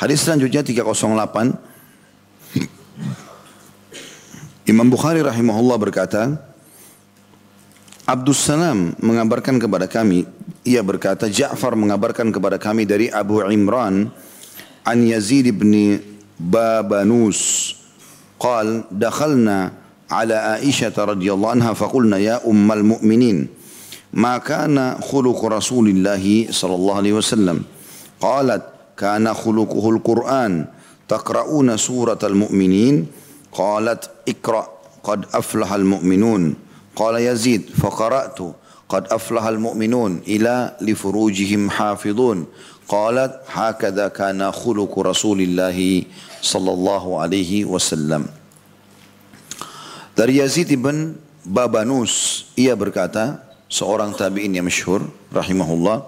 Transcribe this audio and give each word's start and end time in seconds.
Hadis 0.00 0.22
selanjutnya 0.26 0.60
308. 0.60 1.56
Imam 4.66 4.90
Bukhari 4.90 5.22
rahimahullah 5.22 5.78
berkata, 5.78 6.36
Abdus 8.06 8.38
Salam 8.42 8.94
mengabarkan 8.98 9.62
kepada 9.62 9.86
kami, 9.86 10.26
ia 10.66 10.82
berkata, 10.82 11.30
Ja'far 11.30 11.78
mengabarkan 11.78 12.34
kepada 12.34 12.58
kami 12.58 12.82
dari 12.86 13.06
Abu 13.10 13.42
Imran, 13.46 14.10
an 14.82 14.98
Yazid 15.06 15.50
ibn 15.50 16.02
Babanus, 16.38 17.72
قال 18.36 18.84
دخلنا 18.92 19.72
على 20.12 20.34
عائشة 20.34 20.92
رضي 20.92 21.32
الله 21.32 21.50
عنها 21.50 21.72
فقلنا 21.72 22.20
يا 22.20 22.36
أم 22.44 22.72
المؤمنين 22.72 23.48
ما 24.12 24.38
كان 24.38 25.00
خلق 25.00 25.40
رسول 25.44 25.88
الله 25.88 26.52
صلى 26.52 26.74
الله 26.74 26.94
عليه 26.96 27.12
وسلم 27.12 27.56
قالت 28.20 28.69
kana 29.01 29.33
khuluquhul 29.33 29.97
Qur'an 30.05 30.69
taqra'una 31.09 31.81
suratal 31.81 32.37
mu'minin 32.37 33.09
qalat 33.49 34.05
ikra 34.29 34.69
qad 35.01 35.25
aflahal 35.33 35.81
mu'minun 35.81 36.53
qala 36.93 37.17
Yazid 37.17 37.73
faqara'tu 37.73 38.53
qad 38.85 39.09
aflahal 39.09 39.57
mu'minun 39.57 40.21
ila 40.29 40.77
li 40.85 40.93
furujihim 40.93 41.65
hafidun 41.73 42.45
qalat 42.85 43.41
kana 44.13 44.53
khuluqu 44.53 45.01
Rasulillah 45.01 45.73
sallallahu 46.45 47.17
alaihi 47.17 47.65
wasallam. 47.65 48.29
Dari 50.13 50.43
Yazid 50.43 50.69
ibn 50.69 51.17
Babanus 51.41 52.45
ia 52.53 52.77
berkata 52.77 53.41
seorang 53.65 54.13
tabi'in 54.13 54.53
yang 54.53 54.69
masyhur 54.69 55.09
rahimahullah 55.33 56.05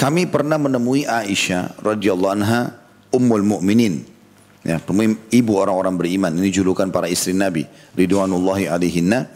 kami 0.00 0.24
pernah 0.24 0.56
menemui 0.56 1.04
Aisyah 1.04 1.76
radhiyallahu 1.84 2.32
anha 2.32 2.72
ummul 3.12 3.44
mu'minin. 3.44 4.08
Ya, 4.64 4.80
ibu 5.28 5.52
orang-orang 5.60 6.00
beriman. 6.00 6.32
Ini 6.40 6.48
julukan 6.48 6.88
para 6.88 7.04
istri 7.04 7.36
Nabi 7.36 7.68
ridwanullahi 7.92 8.64
alaihinna. 8.64 9.28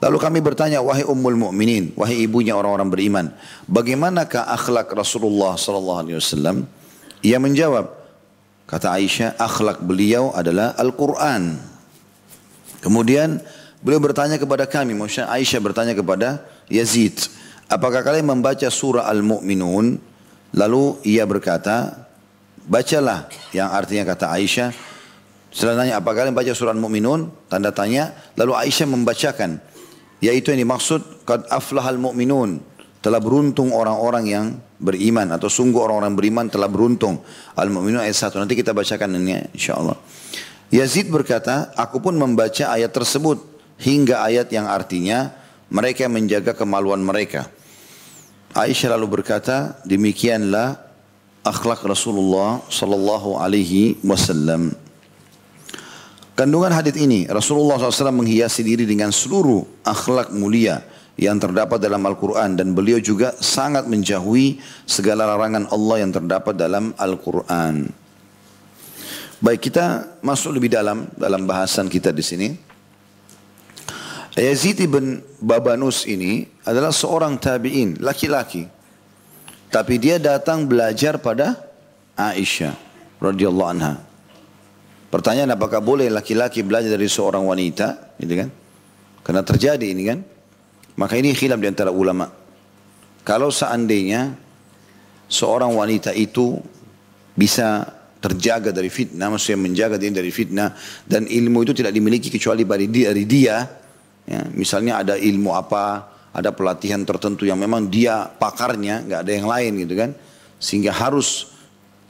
Lalu 0.00 0.16
kami 0.16 0.38
bertanya, 0.40 0.80
wahai 0.80 1.04
ummul 1.04 1.36
mu'minin, 1.36 1.92
wahai 1.96 2.24
ibunya 2.24 2.56
orang-orang 2.56 2.88
beriman, 2.88 3.26
bagaimanakah 3.68 4.48
akhlak 4.52 4.92
Rasulullah 4.92 5.56
sallallahu 5.56 6.00
alaihi 6.04 6.16
wasallam? 6.20 6.68
Ia 7.24 7.40
menjawab, 7.40 7.92
kata 8.68 8.92
Aisyah, 8.96 9.36
akhlak 9.40 9.80
beliau 9.84 10.32
adalah 10.36 10.76
Al-Qur'an. 10.76 11.56
Kemudian 12.84 13.40
beliau 13.80 14.00
bertanya 14.00 14.36
kepada 14.36 14.68
kami, 14.68 14.92
maksudnya 14.92 15.32
Aisyah 15.32 15.60
bertanya 15.64 15.96
kepada 15.96 16.44
Yazid, 16.68 17.16
apakah 17.70 18.02
kalian 18.02 18.26
membaca 18.26 18.68
surah 18.70 19.06
Al-Mu'minun? 19.10 19.98
Lalu 20.56 20.84
ia 21.04 21.26
berkata, 21.28 22.06
bacalah 22.64 23.28
yang 23.52 23.70
artinya 23.70 24.08
kata 24.08 24.32
Aisyah. 24.32 24.70
Setelah 25.52 25.84
tanya, 25.84 25.94
apakah 26.00 26.26
kalian 26.26 26.36
baca 26.36 26.52
surah 26.52 26.72
Al-Mu'minun? 26.76 27.48
Tanda 27.48 27.72
tanya. 27.72 28.12
Lalu 28.36 28.52
Aisyah 28.56 28.86
membacakan. 28.88 29.60
Yaitu 30.20 30.52
yang 30.52 30.64
dimaksud, 30.64 31.28
Qad 31.28 31.44
aflahal 31.52 32.00
mu'minun. 32.00 32.62
Telah 33.04 33.20
beruntung 33.20 33.70
orang-orang 33.74 34.24
yang 34.26 34.46
beriman. 34.80 35.28
Atau 35.34 35.52
sungguh 35.52 35.78
orang-orang 35.78 36.16
beriman 36.16 36.46
telah 36.48 36.70
beruntung. 36.70 37.20
Al-Mu'minun 37.52 38.00
ayat 38.00 38.16
1. 38.16 38.40
Nanti 38.40 38.54
kita 38.56 38.72
bacakan 38.72 39.18
ini 39.20 39.52
insyaAllah. 39.52 39.98
Yazid 40.72 41.12
berkata, 41.12 41.70
aku 41.78 42.02
pun 42.02 42.18
membaca 42.18 42.74
ayat 42.74 42.90
tersebut 42.90 43.38
hingga 43.78 44.24
ayat 44.24 44.50
yang 44.50 44.66
artinya 44.66 45.30
mereka 45.72 46.06
menjaga 46.06 46.54
kemaluan 46.54 47.02
mereka. 47.02 47.50
Aisyah 48.56 48.96
lalu 48.96 49.20
berkata, 49.20 49.76
demikianlah 49.84 50.80
akhlak 51.44 51.84
Rasulullah 51.84 52.64
sallallahu 52.72 53.36
alaihi 53.36 54.00
wasallam. 54.02 54.72
Kandungan 56.36 56.68
hadis 56.68 56.92
ini, 57.00 57.24
Rasulullah 57.32 57.80
SAW 57.80 58.12
menghiasi 58.12 58.60
diri 58.60 58.84
dengan 58.84 59.08
seluruh 59.08 59.64
akhlak 59.80 60.36
mulia 60.36 60.84
yang 61.16 61.40
terdapat 61.40 61.80
dalam 61.80 62.04
Al-Quran 62.04 62.60
dan 62.60 62.76
beliau 62.76 63.00
juga 63.00 63.32
sangat 63.40 63.88
menjauhi 63.88 64.60
segala 64.84 65.24
larangan 65.24 65.64
Allah 65.72 66.04
yang 66.04 66.12
terdapat 66.12 66.52
dalam 66.52 66.92
Al-Quran. 67.00 67.88
Baik 69.40 69.68
kita 69.68 70.16
masuk 70.20 70.60
lebih 70.60 70.68
dalam 70.68 71.08
dalam 71.16 71.48
bahasan 71.48 71.88
kita 71.88 72.12
di 72.12 72.20
sini. 72.20 72.48
Yazid 74.36 74.84
bin 74.84 75.24
Babanus 75.40 76.04
ini 76.04 76.44
adalah 76.68 76.92
seorang 76.92 77.40
tabi'in, 77.40 77.96
laki-laki. 78.04 78.68
Tapi 79.72 79.94
dia 79.96 80.20
datang 80.20 80.68
belajar 80.68 81.16
pada 81.16 81.56
Aisyah 82.12 82.76
radhiyallahu 83.16 83.70
anha. 83.72 83.96
Pertanyaan 85.08 85.56
apakah 85.56 85.80
boleh 85.80 86.12
laki-laki 86.12 86.60
belajar 86.60 86.92
dari 86.92 87.08
seorang 87.08 87.48
wanita, 87.48 88.16
gitu 88.20 88.44
kan? 88.44 88.48
Karena 89.24 89.40
terjadi 89.40 89.86
ini 89.88 90.02
kan. 90.04 90.20
Maka 91.00 91.16
ini 91.16 91.32
khilaf 91.32 91.56
di 91.56 91.68
antara 91.68 91.88
ulama. 91.88 92.28
Kalau 93.24 93.48
seandainya 93.48 94.36
seorang 95.32 95.72
wanita 95.72 96.12
itu 96.12 96.60
bisa 97.32 97.88
terjaga 98.20 98.68
dari 98.68 98.92
fitnah, 98.92 99.32
maksudnya 99.32 99.60
menjaga 99.60 99.96
diri 99.96 100.12
dari 100.12 100.32
fitnah 100.32 100.76
dan 101.08 101.24
ilmu 101.24 101.64
itu 101.64 101.72
tidak 101.72 101.96
dimiliki 101.96 102.28
kecuali 102.28 102.64
dari 102.64 103.24
dia. 103.24 103.85
Ya, 104.26 104.42
misalnya 104.50 105.06
ada 105.06 105.14
ilmu 105.14 105.54
apa, 105.54 106.10
ada 106.34 106.50
pelatihan 106.50 107.00
tertentu 107.06 107.46
yang 107.46 107.56
memang 107.56 107.86
dia 107.86 108.26
pakarnya, 108.26 109.06
nggak 109.06 109.20
ada 109.22 109.32
yang 109.32 109.46
lain 109.46 109.72
gitu 109.86 109.94
kan, 109.94 110.10
sehingga 110.58 110.90
harus 110.90 111.54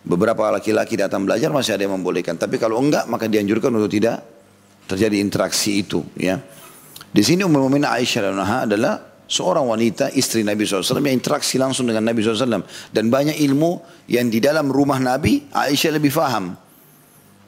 beberapa 0.00 0.49
laki-laki 0.49 0.97
datang 0.97 1.28
belajar 1.28 1.53
masih 1.53 1.77
ada 1.77 1.84
yang 1.84 2.00
membolehkan. 2.00 2.41
Tapi 2.41 2.56
kalau 2.56 2.81
enggak 2.81 3.04
maka 3.06 3.28
dianjurkan 3.28 3.69
untuk 3.77 3.93
tidak 3.93 4.25
terjadi 4.88 5.21
interaksi 5.21 5.84
itu. 5.84 6.00
Ya, 6.16 6.41
di 7.12 7.22
sini 7.22 7.44
umum 7.44 7.69
Aisyah 7.69 8.65
adalah 8.65 9.25
seorang 9.27 9.66
wanita 9.66 10.15
istri 10.15 10.47
Nabi 10.47 10.65
SAW 10.65 11.03
yang 11.03 11.19
interaksi 11.19 11.59
langsung 11.59 11.91
dengan 11.91 12.06
Nabi 12.06 12.22
SAW 12.22 12.65
dan 12.94 13.04
banyak 13.10 13.37
ilmu 13.43 13.83
yang 14.10 14.31
di 14.31 14.38
dalam 14.38 14.71
rumah 14.71 15.03
Nabi 15.03 15.50
Aisyah 15.50 15.98
lebih 15.98 16.15
faham 16.15 16.54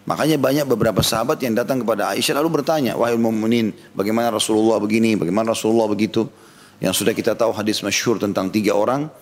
makanya 0.08 0.41
banyak 0.41 0.64
beberapa 0.64 1.04
sahabat 1.04 1.36
yang 1.44 1.52
datang 1.52 1.84
kepada 1.84 2.16
Aisyah 2.16 2.41
lalu 2.41 2.64
bertanya 2.64 2.96
wahai 2.96 3.20
mu'minin 3.20 3.76
bagaimana 3.92 4.32
Rasulullah 4.32 4.80
begini 4.80 5.20
bagaimana 5.20 5.52
Rasulullah 5.52 5.84
begitu 5.84 6.24
yang 6.80 6.96
sudah 6.96 7.12
kita 7.12 7.36
tahu 7.36 7.52
hadis 7.52 7.84
masyhur 7.84 8.16
tentang 8.16 8.48
tiga 8.48 8.72
orang 8.72 9.12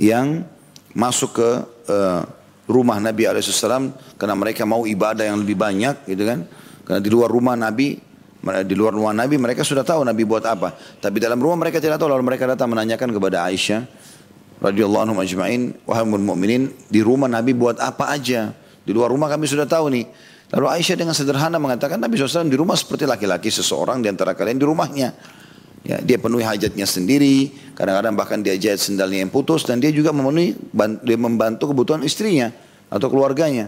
yang 0.00 0.48
masuk 0.96 1.36
ke 1.36 1.50
uh, 1.92 2.24
rumah 2.64 2.96
Nabi 2.96 3.28
SAW 3.28 3.92
karena 4.16 4.32
mereka 4.32 4.64
mau 4.64 4.88
ibadah 4.88 5.28
yang 5.28 5.44
lebih 5.44 5.60
banyak 5.60 6.08
gitu 6.08 6.24
kan 6.24 6.48
karena 6.88 7.00
di 7.04 7.10
luar 7.12 7.28
rumah 7.28 7.52
Nabi 7.52 8.00
di 8.42 8.74
luar 8.74 8.90
rumah 8.90 9.14
Nabi 9.14 9.38
mereka 9.38 9.62
sudah 9.62 9.86
tahu 9.86 10.02
Nabi 10.02 10.26
buat 10.26 10.42
apa. 10.42 10.74
Tapi 10.98 11.22
dalam 11.22 11.38
rumah 11.38 11.62
mereka 11.62 11.78
tidak 11.78 12.02
tahu 12.02 12.10
lalu 12.10 12.34
mereka 12.34 12.50
datang 12.50 12.74
menanyakan 12.74 13.14
kepada 13.14 13.46
Aisyah 13.46 13.86
radhiyallahu 14.58 15.02
anhum 15.06 15.18
ajma'in 15.22 15.62
wahai 15.86 16.02
mukminin 16.06 16.74
di 16.90 17.00
rumah 17.06 17.30
Nabi 17.30 17.54
buat 17.54 17.78
apa 17.78 18.10
aja. 18.10 18.50
Di 18.82 18.90
luar 18.90 19.10
rumah 19.10 19.30
kami 19.30 19.46
sudah 19.46 19.66
tahu 19.66 19.90
nih. 19.94 20.06
Lalu 20.52 20.66
Aisyah 20.68 20.96
dengan 21.00 21.16
sederhana 21.16 21.56
mengatakan 21.56 21.96
Nabi 21.96 22.20
SAW 22.20 22.44
di 22.44 22.58
rumah 22.60 22.76
seperti 22.76 23.08
laki-laki 23.08 23.48
seseorang 23.48 24.04
di 24.04 24.12
antara 24.12 24.36
kalian 24.36 24.60
di 24.60 24.66
rumahnya. 24.68 25.08
Ya, 25.82 25.98
dia 25.98 26.14
penuhi 26.14 26.46
hajatnya 26.46 26.86
sendiri, 26.86 27.50
kadang-kadang 27.74 28.14
bahkan 28.14 28.38
dia 28.38 28.54
jahit 28.54 28.78
sendalnya 28.78 29.18
yang 29.26 29.32
putus 29.34 29.66
dan 29.66 29.82
dia 29.82 29.90
juga 29.90 30.14
memenuhi 30.14 30.54
dia 31.02 31.18
membantu 31.18 31.74
kebutuhan 31.74 32.06
istrinya 32.06 32.54
atau 32.86 33.10
keluarganya. 33.10 33.66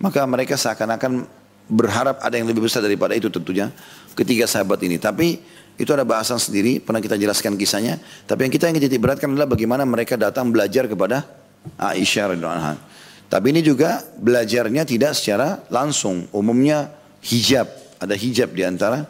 Maka 0.00 0.24
mereka 0.24 0.56
seakan-akan 0.56 1.28
berharap 1.68 2.16
ada 2.24 2.34
yang 2.40 2.48
lebih 2.48 2.64
besar 2.64 2.80
daripada 2.80 3.12
itu 3.12 3.28
tentunya 3.28 3.68
ketiga 4.16 4.48
sahabat 4.48 4.80
ini. 4.88 4.96
Tapi 4.96 5.36
itu 5.76 5.90
ada 5.92 6.06
bahasan 6.08 6.40
sendiri, 6.40 6.80
pernah 6.80 7.04
kita 7.04 7.20
jelaskan 7.20 7.60
kisahnya. 7.60 8.00
Tapi 8.24 8.48
yang 8.48 8.52
kita 8.52 8.72
ingin 8.72 8.80
titik 8.88 9.00
beratkan 9.00 9.28
adalah 9.28 9.50
bagaimana 9.50 9.84
mereka 9.84 10.16
datang 10.16 10.48
belajar 10.48 10.88
kepada 10.88 11.28
Aisyah 11.76 12.32
radhiyallahu 12.32 12.89
Tapi 13.30 13.54
ini 13.54 13.62
juga 13.62 14.02
belajarnya 14.18 14.82
tidak 14.82 15.14
secara 15.14 15.62
langsung. 15.70 16.26
Umumnya 16.34 16.90
hijab, 17.22 17.70
ada 18.02 18.18
hijab 18.18 18.50
di 18.50 18.66
antara 18.66 19.06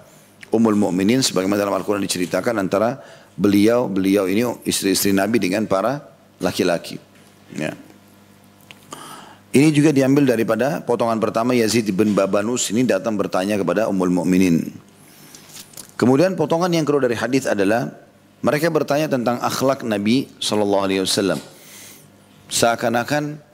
umul 0.52 0.76
mukminin 0.76 1.24
sebagaimana 1.24 1.64
dalam 1.64 1.72
Al-Qur'an 1.72 2.04
diceritakan 2.04 2.60
antara 2.60 3.00
beliau 3.32 3.88
beliau 3.88 4.28
ini 4.28 4.44
istri-istri 4.68 5.16
Nabi 5.16 5.40
dengan 5.40 5.64
para 5.64 6.04
laki-laki. 6.36 7.00
Ya. 7.56 7.72
Ini 9.50 9.72
juga 9.74 9.90
diambil 9.90 10.28
daripada 10.28 10.78
potongan 10.84 11.18
pertama 11.18 11.56
Yazid 11.56 11.90
bin 11.90 12.14
Babanus 12.14 12.70
ini 12.70 12.86
datang 12.86 13.18
bertanya 13.18 13.58
kepada 13.58 13.90
Ummul 13.90 14.12
Mukminin. 14.22 14.68
Kemudian 15.98 16.38
potongan 16.38 16.70
yang 16.70 16.86
kedua 16.86 17.08
dari 17.08 17.18
hadis 17.18 17.48
adalah 17.50 17.90
mereka 18.44 18.70
bertanya 18.70 19.10
tentang 19.10 19.42
akhlak 19.42 19.82
Nabi 19.82 20.30
Shallallahu 20.38 20.84
Alaihi 20.86 21.02
Wasallam. 21.02 21.40
Seakan-akan 22.46 23.49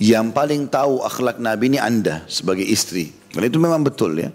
yang 0.00 0.32
paling 0.32 0.70
tahu 0.70 1.04
akhlak 1.04 1.36
Nabi 1.42 1.76
ini 1.76 1.78
anda 1.80 2.24
sebagai 2.30 2.64
istri. 2.64 3.12
Dan 3.32 3.48
itu 3.48 3.60
memang 3.60 3.84
betul 3.84 4.16
ya. 4.16 4.30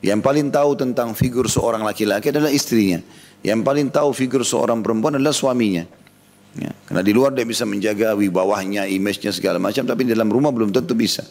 Yang 0.00 0.20
paling 0.24 0.46
tahu 0.48 0.80
tentang 0.80 1.12
figur 1.12 1.44
seorang 1.44 1.84
laki-laki 1.84 2.32
adalah 2.32 2.48
istrinya. 2.48 3.04
Yang 3.44 3.60
paling 3.64 3.86
tahu 3.92 4.16
figur 4.16 4.42
seorang 4.44 4.80
perempuan 4.80 5.20
adalah 5.20 5.36
suaminya. 5.36 5.84
Ya. 6.56 6.72
Karena 6.88 7.02
di 7.04 7.12
luar 7.14 7.30
dia 7.36 7.46
bisa 7.46 7.62
menjaga 7.68 8.16
wibawahnya, 8.16 8.88
image-nya 8.90 9.30
segala 9.30 9.62
macam, 9.62 9.86
tapi 9.86 10.08
di 10.08 10.16
dalam 10.16 10.32
rumah 10.32 10.50
belum 10.50 10.72
tentu 10.72 10.96
bisa. 10.96 11.22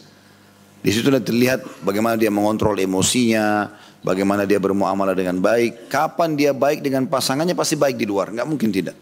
Di 0.80 0.88
situ 0.88 1.12
terlihat 1.12 1.84
bagaimana 1.84 2.16
dia 2.16 2.32
mengontrol 2.32 2.78
emosinya, 2.80 3.68
bagaimana 4.00 4.48
dia 4.48 4.56
bermuamalah 4.56 5.12
dengan 5.12 5.36
baik. 5.42 5.92
Kapan 5.92 6.38
dia 6.38 6.56
baik 6.56 6.80
dengan 6.80 7.04
pasangannya 7.04 7.52
pasti 7.52 7.76
baik 7.76 8.00
di 8.00 8.08
luar, 8.08 8.32
nggak 8.32 8.48
mungkin 8.48 8.72
tidak. 8.72 8.96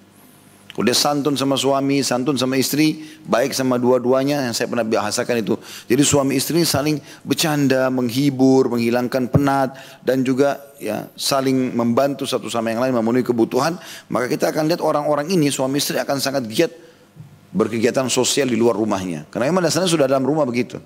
Udah 0.79 0.95
santun 0.95 1.35
sama 1.35 1.59
suami, 1.59 2.07
santun 2.07 2.39
sama 2.39 2.55
istri, 2.55 3.03
baik 3.27 3.51
sama 3.51 3.83
dua-duanya 3.83 4.47
yang 4.47 4.55
saya 4.55 4.71
pernah 4.71 4.87
bahasakan 4.87 5.43
itu. 5.43 5.59
Jadi 5.91 6.03
suami 6.07 6.39
istri 6.39 6.63
saling 6.63 7.03
bercanda, 7.27 7.91
menghibur, 7.91 8.71
menghilangkan 8.71 9.27
penat 9.27 9.75
dan 10.07 10.23
juga 10.23 10.63
ya 10.79 11.11
saling 11.19 11.75
membantu 11.75 12.31
satu 12.31 12.47
sama 12.47 12.71
yang 12.71 12.79
lain 12.79 12.95
memenuhi 12.95 13.27
kebutuhan. 13.27 13.75
Maka 14.07 14.31
kita 14.31 14.55
akan 14.55 14.71
lihat 14.71 14.79
orang-orang 14.79 15.27
ini 15.35 15.51
suami 15.51 15.83
istri 15.83 15.99
akan 15.99 16.23
sangat 16.23 16.47
giat 16.47 16.71
berkegiatan 17.51 18.07
sosial 18.07 18.47
di 18.47 18.55
luar 18.55 18.79
rumahnya. 18.79 19.27
Karena 19.35 19.51
memang 19.51 19.67
dasarnya 19.67 19.91
sudah 19.91 20.07
dalam 20.07 20.23
rumah 20.23 20.47
begitu. 20.47 20.79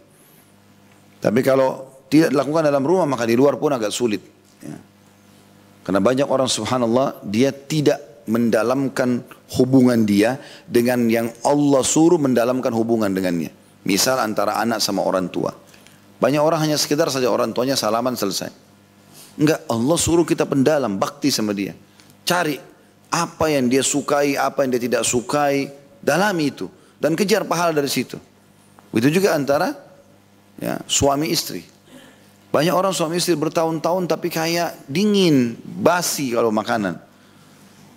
Tapi 1.20 1.44
kalau 1.44 2.00
tidak 2.08 2.32
dilakukan 2.32 2.64
dalam 2.64 2.80
rumah 2.80 3.04
maka 3.04 3.28
di 3.28 3.36
luar 3.36 3.60
pun 3.60 3.76
agak 3.76 3.92
sulit. 3.92 4.24
Ya. 4.64 4.80
Karena 5.84 6.00
banyak 6.00 6.24
orang 6.24 6.48
subhanallah 6.48 7.20
dia 7.28 7.52
tidak 7.52 8.11
mendalamkan 8.26 9.26
hubungan 9.58 10.06
dia 10.06 10.38
dengan 10.68 11.10
yang 11.10 11.28
Allah 11.42 11.82
suruh 11.82 12.18
mendalamkan 12.18 12.70
hubungan 12.70 13.10
dengannya. 13.10 13.50
Misal 13.82 14.22
antara 14.22 14.62
anak 14.62 14.78
sama 14.78 15.02
orang 15.02 15.26
tua. 15.26 15.50
Banyak 16.22 16.38
orang 16.38 16.70
hanya 16.70 16.78
sekedar 16.78 17.10
saja 17.10 17.26
orang 17.26 17.50
tuanya 17.50 17.74
salaman 17.74 18.14
selesai. 18.14 18.54
Enggak, 19.42 19.66
Allah 19.66 19.98
suruh 19.98 20.22
kita 20.22 20.46
pendalam, 20.46 20.94
bakti 21.00 21.34
sama 21.34 21.50
dia. 21.50 21.74
Cari 22.22 22.54
apa 23.10 23.46
yang 23.50 23.66
dia 23.66 23.82
sukai, 23.82 24.38
apa 24.38 24.62
yang 24.62 24.78
dia 24.78 24.82
tidak 24.86 25.02
sukai, 25.02 25.66
dalami 25.98 26.54
itu. 26.54 26.70
Dan 27.02 27.18
kejar 27.18 27.42
pahala 27.42 27.74
dari 27.74 27.90
situ. 27.90 28.14
Itu 28.94 29.08
juga 29.10 29.34
antara 29.34 29.74
ya, 30.62 30.78
suami 30.86 31.26
istri. 31.32 31.66
Banyak 32.52 32.74
orang 32.76 32.92
suami 32.94 33.18
istri 33.18 33.34
bertahun-tahun 33.34 34.06
tapi 34.06 34.28
kayak 34.30 34.86
dingin, 34.86 35.58
basi 35.58 36.30
kalau 36.30 36.54
makanan. 36.54 37.00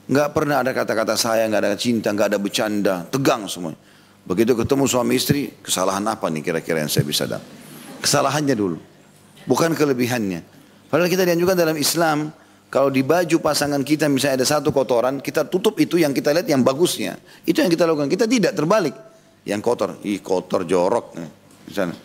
Nggak 0.06 0.30
pernah 0.38 0.62
ada 0.62 0.70
kata-kata 0.70 1.18
saya, 1.18 1.50
nggak 1.50 1.62
ada 1.66 1.78
cinta, 1.80 2.14
nggak 2.14 2.28
ada 2.36 2.40
bercanda, 2.40 2.96
tegang 3.10 3.50
semuanya. 3.50 3.78
Begitu 4.26 4.54
ketemu 4.58 4.86
suami 4.86 5.18
istri, 5.18 5.54
kesalahan 5.62 6.06
apa 6.06 6.30
nih 6.30 6.42
kira-kira 6.46 6.82
yang 6.82 6.90
saya 6.90 7.06
bisa 7.06 7.26
dapat? 7.26 7.46
Kesalahannya 8.02 8.54
dulu, 8.54 8.78
bukan 9.50 9.74
kelebihannya. 9.74 10.46
Padahal 10.90 11.10
kita 11.10 11.26
dianjurkan 11.26 11.58
dalam 11.58 11.78
Islam, 11.78 12.30
kalau 12.70 12.92
di 12.92 13.08
baju 13.08 13.38
pasangan 13.40 13.82
kita 13.82 14.10
misalnya 14.12 14.44
ada 14.44 14.48
satu 14.48 14.74
kotoran, 14.76 15.24
kita 15.24 15.48
tutup 15.48 15.80
itu 15.80 15.96
yang 15.96 16.12
kita 16.12 16.34
lihat 16.36 16.50
yang 16.50 16.60
bagusnya. 16.60 17.16
Itu 17.48 17.64
yang 17.64 17.72
kita 17.72 17.88
lakukan. 17.88 18.12
Kita 18.12 18.28
tidak 18.28 18.52
terbalik. 18.52 18.92
Yang 19.46 19.62
kotor, 19.62 19.90
ih 20.04 20.20
kotor 20.20 20.68
jorok. 20.68 21.16
Misalnya. 21.70 21.96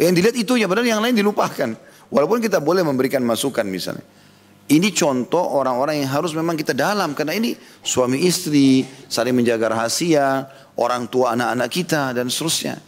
Yang 0.00 0.12
dilihat 0.18 0.36
itu 0.40 0.52
ya, 0.56 0.66
padahal 0.66 0.88
yang 0.88 1.02
lain 1.04 1.14
dilupakan. 1.14 1.70
Walaupun 2.10 2.42
kita 2.42 2.58
boleh 2.58 2.82
memberikan 2.82 3.22
masukan 3.22 3.62
misalnya. 3.62 4.02
Ini 4.72 4.88
contoh 4.96 5.44
orang-orang 5.52 6.00
yang 6.00 6.08
harus 6.08 6.32
memang 6.32 6.56
kita 6.56 6.72
dalam 6.72 7.12
karena 7.12 7.36
ini 7.36 7.52
suami 7.84 8.24
istri 8.24 8.80
saling 9.04 9.36
menjaga 9.36 9.68
rahasia, 9.68 10.48
orang 10.80 11.12
tua 11.12 11.36
anak-anak 11.36 11.68
kita 11.68 12.16
dan 12.16 12.32
seterusnya. 12.32 12.80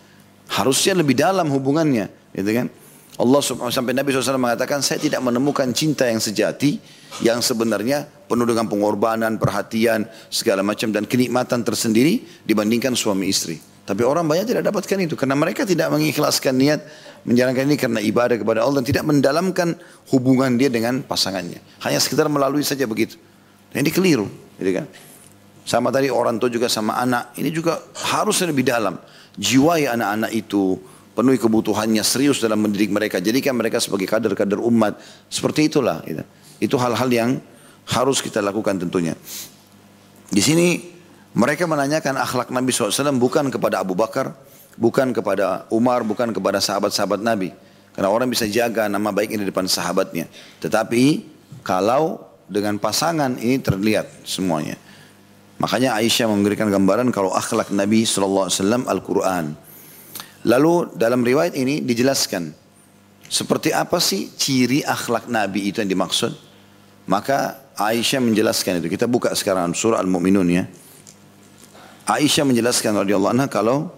Harusnya 0.48 0.96
lebih 0.96 1.12
dalam 1.12 1.44
hubungannya, 1.52 2.08
gitu 2.32 2.50
kan? 2.56 2.72
Allah 3.20 3.40
sampai 3.44 3.92
Nabi 3.92 4.16
SAW 4.16 4.40
mengatakan 4.40 4.80
saya 4.80 4.96
tidak 4.96 5.20
menemukan 5.20 5.68
cinta 5.76 6.08
yang 6.08 6.18
sejati 6.18 6.80
yang 7.22 7.38
sebenarnya 7.38 8.08
penuh 8.26 8.48
dengan 8.48 8.66
pengorbanan, 8.66 9.38
perhatian, 9.38 10.08
segala 10.32 10.64
macam 10.64 10.90
dan 10.90 11.06
kenikmatan 11.06 11.62
tersendiri 11.62 12.24
dibandingkan 12.42 12.96
suami 12.96 13.30
istri. 13.30 13.60
Tapi 13.84 14.00
orang 14.00 14.24
banyak 14.24 14.48
tidak 14.48 14.64
dapatkan 14.64 14.98
itu 15.04 15.14
karena 15.14 15.36
mereka 15.36 15.68
tidak 15.68 15.92
mengikhlaskan 15.92 16.56
niat 16.56 16.80
menjalankan 17.28 17.64
ini 17.68 17.76
karena 17.76 18.00
ibadah 18.00 18.36
kepada 18.40 18.64
Allah 18.64 18.80
dan 18.80 18.86
tidak 18.88 19.04
mendalamkan 19.04 19.76
hubungan 20.08 20.56
dia 20.56 20.72
dengan 20.72 21.04
pasangannya. 21.04 21.60
Hanya 21.84 22.00
sekedar 22.00 22.28
melalui 22.32 22.64
saja 22.64 22.88
begitu. 22.88 23.20
Dan 23.72 23.84
ini 23.84 23.92
keliru, 23.92 24.28
gitu 24.56 24.72
kan? 24.80 24.86
Sama 25.64 25.88
tadi 25.88 26.12
orang 26.12 26.36
tua 26.36 26.52
juga 26.52 26.68
sama 26.68 26.96
anak, 27.00 27.36
ini 27.40 27.48
juga 27.48 27.80
harus 28.12 28.40
lebih 28.44 28.64
dalam. 28.64 29.00
Jiwai 29.34 29.88
anak-anak 29.88 30.30
itu, 30.36 30.76
penuhi 31.16 31.40
kebutuhannya 31.40 32.04
serius 32.04 32.44
dalam 32.44 32.60
mendidik 32.60 32.92
mereka. 32.92 33.18
Jadikan 33.18 33.56
mereka 33.56 33.80
sebagai 33.80 34.04
kader-kader 34.04 34.60
umat. 34.60 35.00
Seperti 35.32 35.72
itulah. 35.72 36.04
Gitu. 36.04 36.22
Itu 36.64 36.80
hal-hal 36.80 37.12
yang 37.12 37.30
harus 37.92 38.24
kita 38.24 38.40
lakukan 38.40 38.80
tentunya. 38.80 39.12
Di 40.32 40.40
sini 40.40 40.80
mereka 41.36 41.68
menanyakan 41.68 42.16
akhlak 42.16 42.48
Nabi 42.48 42.72
SAW 42.72 43.12
bukan 43.20 43.52
kepada 43.52 43.84
Abu 43.84 43.92
Bakar, 43.92 44.32
bukan 44.80 45.12
kepada 45.12 45.68
Umar, 45.68 46.00
bukan 46.00 46.32
kepada 46.32 46.64
sahabat-sahabat 46.64 47.20
Nabi. 47.20 47.52
Karena 47.92 48.08
orang 48.08 48.26
bisa 48.32 48.48
jaga 48.48 48.88
nama 48.88 49.12
baik 49.12 49.36
ini 49.36 49.44
di 49.44 49.48
depan 49.52 49.68
sahabatnya. 49.68 50.26
Tetapi 50.58 51.22
kalau 51.62 52.24
dengan 52.48 52.80
pasangan 52.80 53.36
ini 53.38 53.60
terlihat 53.60 54.26
semuanya. 54.26 54.80
Makanya 55.62 55.94
Aisyah 55.96 56.26
memberikan 56.26 56.66
gambaran 56.66 57.14
kalau 57.14 57.30
akhlak 57.30 57.70
Nabi 57.70 58.02
SAW 58.02 58.50
Al-Quran. 58.90 59.54
Lalu 60.44 60.92
dalam 60.98 61.24
riwayat 61.24 61.56
ini 61.56 61.80
dijelaskan 61.80 62.52
seperti 63.30 63.72
apa 63.72 63.96
sih 63.96 64.28
ciri 64.36 64.84
akhlak 64.84 65.30
Nabi 65.30 65.70
itu 65.72 65.80
yang 65.80 65.88
dimaksud. 65.88 66.34
Maka 67.04 67.60
Aisyah 67.76 68.22
menjelaskan 68.22 68.80
itu. 68.80 68.88
Kita 68.88 69.04
buka 69.10 69.34
sekarang 69.36 69.74
surah 69.76 70.00
Al-Mu'minun 70.00 70.48
ya. 70.48 70.64
Aisyah 72.04 72.44
menjelaskan 72.48 73.00
radhiyallahu 73.04 73.32
anha 73.32 73.48
kalau 73.48 73.88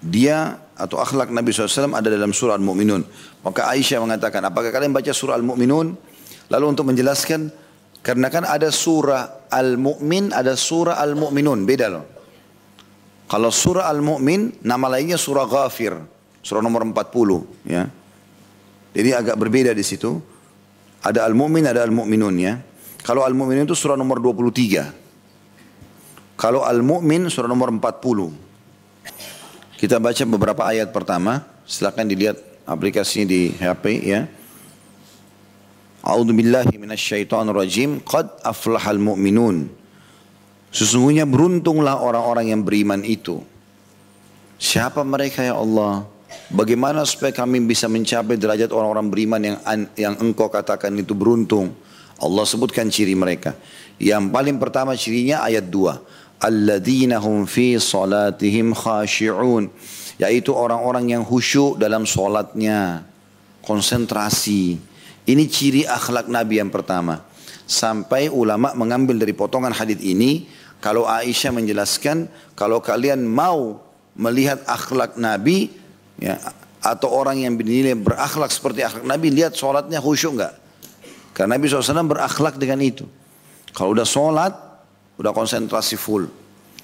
dia 0.00 0.58
atau 0.80 0.96
akhlak 0.96 1.28
Nabi 1.28 1.52
SAW 1.52 1.92
ada 1.92 2.08
dalam 2.08 2.32
surah 2.32 2.56
Al-Mu'minun. 2.56 3.04
Maka 3.44 3.68
Aisyah 3.68 4.00
mengatakan, 4.00 4.40
apakah 4.48 4.72
kalian 4.72 4.96
baca 4.96 5.12
surah 5.12 5.36
Al-Mu'minun? 5.36 5.92
Lalu 6.50 6.64
untuk 6.66 6.88
menjelaskan, 6.88 7.52
karena 8.00 8.32
kan 8.32 8.48
ada 8.48 8.72
surah 8.72 9.52
Al-Mu'min, 9.52 10.32
ada 10.32 10.56
surah 10.56 10.96
Al-Mu'minun, 10.98 11.68
beda 11.68 11.86
loh. 11.92 12.04
Kalau 13.28 13.52
surah 13.52 13.86
Al-Mu'min, 13.92 14.64
nama 14.64 14.90
lainnya 14.90 15.20
surah 15.20 15.46
Ghafir, 15.46 15.94
surah 16.42 16.64
nomor 16.64 16.82
40. 16.82 17.68
Ya. 17.68 17.86
Jadi 18.90 19.14
agak 19.14 19.38
berbeda 19.38 19.74
di 19.74 19.82
situ. 19.86 20.20
Ada 21.00 21.24
Al-Mu'min, 21.24 21.64
ada 21.64 21.80
Al-Mu'minun 21.86 22.36
ya. 22.36 22.60
Kalau 23.00 23.24
Al-Mu'min 23.24 23.64
itu 23.64 23.72
surah 23.72 23.96
nomor 23.96 24.20
23. 24.20 26.36
Kalau 26.36 26.60
Al-Mu'min 26.66 27.30
surah 27.32 27.48
nomor 27.48 27.72
40. 27.72 29.80
Kita 29.80 29.96
baca 29.96 30.22
beberapa 30.28 30.68
ayat 30.68 30.92
pertama. 30.92 31.40
Silakan 31.64 32.04
dilihat 32.10 32.36
aplikasinya 32.68 33.32
di 33.32 33.56
HP 33.56 33.84
ya. 34.04 34.28
A'udzu 36.04 36.36
billahi 36.36 36.76
minasyaitonir 36.76 37.56
rajim. 37.56 38.04
Qad 38.04 38.28
aflahal 38.44 39.00
mu'minun. 39.00 39.72
Sesungguhnya 40.70 41.24
beruntunglah 41.24 41.98
orang-orang 41.98 42.52
yang 42.52 42.60
beriman 42.60 43.00
itu. 43.02 43.40
Siapa 44.60 45.00
mereka 45.00 45.40
ya 45.40 45.56
Allah? 45.56 46.04
Bagaimana 46.50 47.06
supaya 47.06 47.30
kami 47.30 47.62
bisa 47.62 47.86
mencapai 47.86 48.34
derajat 48.34 48.74
orang-orang 48.74 49.06
beriman 49.06 49.40
yang 49.42 49.56
yang 49.94 50.14
engkau 50.18 50.50
katakan 50.50 50.90
itu 50.98 51.14
beruntung? 51.14 51.70
Allah 52.20 52.44
sebutkan 52.44 52.90
ciri 52.92 53.16
mereka. 53.16 53.56
Yang 53.96 54.28
paling 54.28 54.56
pertama 54.60 54.92
cirinya 54.92 55.40
ayat 55.40 55.72
2. 55.72 56.42
Alladzina 56.42 57.16
hum 57.20 57.48
fi 57.48 57.80
salatihim 57.80 58.76
khashi'un. 58.76 59.72
Yaitu 60.20 60.52
orang-orang 60.52 61.16
yang 61.16 61.22
khusyuk 61.24 61.80
dalam 61.80 62.04
solatnya. 62.04 63.08
Konsentrasi. 63.64 64.76
Ini 65.24 65.44
ciri 65.48 65.88
akhlak 65.88 66.28
Nabi 66.28 66.60
yang 66.60 66.68
pertama. 66.68 67.24
Sampai 67.64 68.28
ulama 68.28 68.76
mengambil 68.76 69.16
dari 69.16 69.32
potongan 69.32 69.72
hadis 69.72 70.00
ini. 70.04 70.44
Kalau 70.84 71.08
Aisyah 71.08 71.56
menjelaskan. 71.56 72.28
Kalau 72.52 72.84
kalian 72.84 73.24
mau 73.24 73.80
melihat 74.12 74.60
akhlak 74.68 75.16
Nabi. 75.16 75.79
Ya, 76.20 76.36
atau 76.84 77.08
orang 77.12 77.40
yang 77.40 77.56
bernilai 77.56 77.96
berakhlak 77.96 78.52
seperti 78.52 78.84
akhlak 78.84 79.04
Nabi. 79.08 79.32
Lihat 79.32 79.56
solatnya 79.56 80.00
khusyuk 80.04 80.36
enggak? 80.36 80.54
Karena 81.32 81.56
Nabi 81.56 81.72
SAW 81.72 82.04
berakhlak 82.04 82.60
dengan 82.60 82.80
itu. 82.84 83.08
Kalau 83.72 83.96
udah 83.96 84.04
sholat, 84.04 84.52
udah 85.16 85.32
konsentrasi 85.32 85.96
full. 85.96 86.28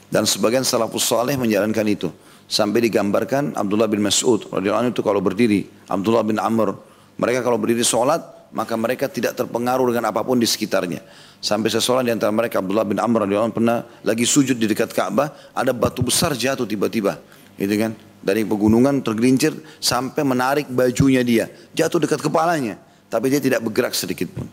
Dan 0.06 0.24
sebagian 0.24 0.62
salafus 0.62 1.04
saleh 1.04 1.34
menjalankan 1.34 1.84
itu. 1.84 2.08
Sampai 2.46 2.78
digambarkan 2.86 3.58
Abdullah 3.58 3.90
bin 3.90 4.06
Mas'ud. 4.06 4.46
Radiyallahu 4.48 4.94
itu 4.94 5.02
kalau 5.02 5.18
berdiri. 5.18 5.66
Abdullah 5.90 6.22
bin 6.22 6.38
Amr. 6.38 6.78
Mereka 7.18 7.42
kalau 7.42 7.58
berdiri 7.58 7.82
sholat, 7.82 8.22
maka 8.54 8.78
mereka 8.78 9.10
tidak 9.10 9.34
terpengaruh 9.34 9.90
dengan 9.90 10.14
apa 10.14 10.22
pun 10.22 10.38
di 10.38 10.46
sekitarnya. 10.46 11.02
Sampai 11.42 11.68
seseorang 11.68 12.06
di 12.06 12.12
antara 12.14 12.30
mereka, 12.30 12.62
Abdullah 12.62 12.86
bin 12.86 13.02
Amr 13.02 13.26
radhiyallahu 13.26 13.56
pernah 13.56 13.82
lagi 14.06 14.24
sujud 14.24 14.54
di 14.54 14.70
dekat 14.70 14.94
Ka'bah, 14.94 15.52
ada 15.52 15.74
batu 15.74 16.06
besar 16.06 16.32
jatuh 16.38 16.64
tiba-tiba. 16.64 17.18
Gitu 17.56 17.74
kan? 17.80 17.92
Dari 18.20 18.44
pegunungan 18.44 19.00
tergelincir 19.00 19.52
sampai 19.80 20.22
menarik 20.22 20.66
bajunya 20.68 21.24
dia. 21.24 21.48
Jatuh 21.72 22.00
dekat 22.00 22.20
kepalanya. 22.20 22.76
Tapi 23.06 23.32
dia 23.32 23.40
tidak 23.40 23.64
bergerak 23.64 23.94
sedikit 23.96 24.28
pun. 24.32 24.46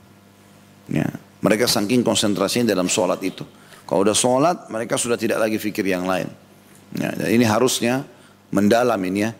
Ya. 0.87 1.07
Mereka 1.43 1.67
saking 1.67 2.07
konsentrasinya 2.07 2.71
dalam 2.71 2.87
sholat 2.87 3.19
itu. 3.19 3.43
Kalau 3.83 4.07
udah 4.07 4.15
sholat, 4.15 4.71
mereka 4.71 4.95
sudah 4.95 5.19
tidak 5.19 5.43
lagi 5.43 5.59
fikir 5.59 5.83
yang 5.83 6.07
lain. 6.07 6.31
Ya, 6.95 7.11
dan 7.11 7.27
ini 7.33 7.43
harusnya 7.43 8.07
mendalam 8.53 8.99
ini 9.03 9.27
ya. 9.27 9.31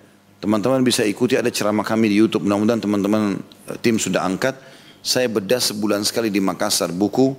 Teman-teman 0.44 0.84
bisa 0.84 1.08
ikuti 1.08 1.40
ada 1.40 1.48
ceramah 1.48 1.88
kami 1.88 2.12
di 2.12 2.20
YouTube. 2.20 2.44
Mudah-mudahan 2.44 2.84
teman-teman 2.84 3.40
eh, 3.72 3.78
tim 3.80 3.96
sudah 3.96 4.28
angkat. 4.28 4.60
Saya 5.00 5.32
bedah 5.32 5.64
sebulan 5.64 6.04
sekali 6.04 6.28
di 6.28 6.40
Makassar 6.44 6.92
buku 6.92 7.36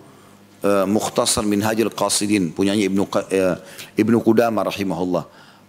uh, 0.64 0.84
Mukhtasar 0.84 1.48
Minhajul 1.48 1.88
Qasidin 1.88 2.52
punyanya 2.52 2.84
Ibnu 2.88 3.08
uh, 3.08 3.56
Ibnu 3.96 4.18
Qudamah 4.20 4.68
rahimahullah. 4.68 5.24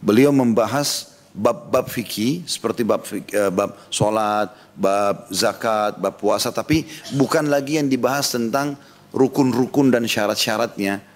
Beliau 0.06 0.30
membahas 0.30 1.18
bab-bab 1.34 1.90
fikih 1.90 2.46
seperti 2.46 2.86
bab 2.86 3.02
uh, 3.02 3.52
bab 3.52 3.74
salat, 3.90 4.54
bab 4.78 5.26
zakat, 5.34 5.98
bab 5.98 6.16
puasa 6.16 6.54
tapi 6.54 6.86
bukan 7.18 7.50
lagi 7.50 7.82
yang 7.82 7.90
dibahas 7.90 8.32
tentang 8.32 8.78
rukun-rukun 9.12 9.90
dan 9.90 10.06
syarat-syaratnya 10.06 11.16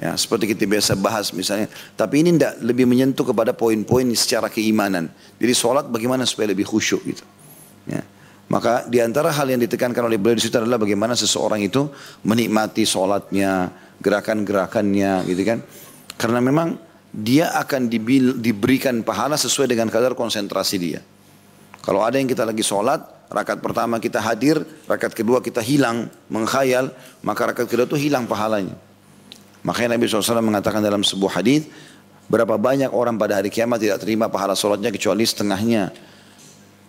Ya, 0.00 0.16
seperti 0.16 0.56
kita 0.56 0.64
biasa 0.64 0.96
bahas 0.96 1.28
misalnya. 1.36 1.68
Tapi 1.92 2.24
ini 2.24 2.32
tidak 2.32 2.56
lebih 2.64 2.88
menyentuh 2.88 3.20
kepada 3.20 3.52
poin-poin 3.52 4.08
secara 4.16 4.48
keimanan. 4.48 5.12
Jadi 5.36 5.52
sholat 5.52 5.92
bagaimana 5.92 6.24
supaya 6.24 6.56
lebih 6.56 6.64
khusyuk 6.64 7.04
gitu. 7.04 7.20
Ya. 7.84 8.00
Maka 8.48 8.88
di 8.88 8.96
antara 9.04 9.28
hal 9.28 9.52
yang 9.52 9.60
ditekankan 9.60 10.00
oleh 10.08 10.16
beliau 10.16 10.40
di 10.40 10.48
situ 10.48 10.56
adalah 10.56 10.80
bagaimana 10.80 11.12
seseorang 11.12 11.60
itu 11.60 11.92
menikmati 12.24 12.88
sholatnya, 12.88 13.68
gerakan-gerakannya 14.00 15.28
gitu 15.28 15.42
kan. 15.44 15.60
Karena 16.16 16.40
memang 16.40 16.80
dia 17.10 17.50
akan 17.58 17.90
diberikan 18.38 19.02
pahala 19.02 19.34
sesuai 19.34 19.66
dengan 19.66 19.90
kadar 19.90 20.14
konsentrasi 20.14 20.76
dia. 20.78 21.00
Kalau 21.82 22.06
ada 22.06 22.20
yang 22.20 22.30
kita 22.30 22.46
lagi 22.46 22.62
sholat, 22.62 23.02
rakaat 23.32 23.58
pertama 23.58 23.98
kita 23.98 24.22
hadir, 24.22 24.62
rakaat 24.86 25.16
kedua 25.16 25.42
kita 25.42 25.58
hilang, 25.58 26.06
mengkhayal, 26.30 26.94
maka 27.26 27.50
rakaat 27.50 27.66
kedua 27.66 27.88
itu 27.90 27.98
hilang 27.98 28.30
pahalanya. 28.30 28.76
Makanya 29.66 29.96
Nabi 29.98 30.08
SAW 30.08 30.40
mengatakan 30.40 30.80
dalam 30.80 31.02
sebuah 31.02 31.42
hadis 31.42 31.66
berapa 32.30 32.54
banyak 32.54 32.94
orang 32.94 33.18
pada 33.18 33.42
hari 33.42 33.50
kiamat 33.50 33.82
tidak 33.82 33.98
terima 34.00 34.30
pahala 34.30 34.54
sholatnya 34.54 34.94
kecuali 34.94 35.26
setengahnya. 35.26 35.90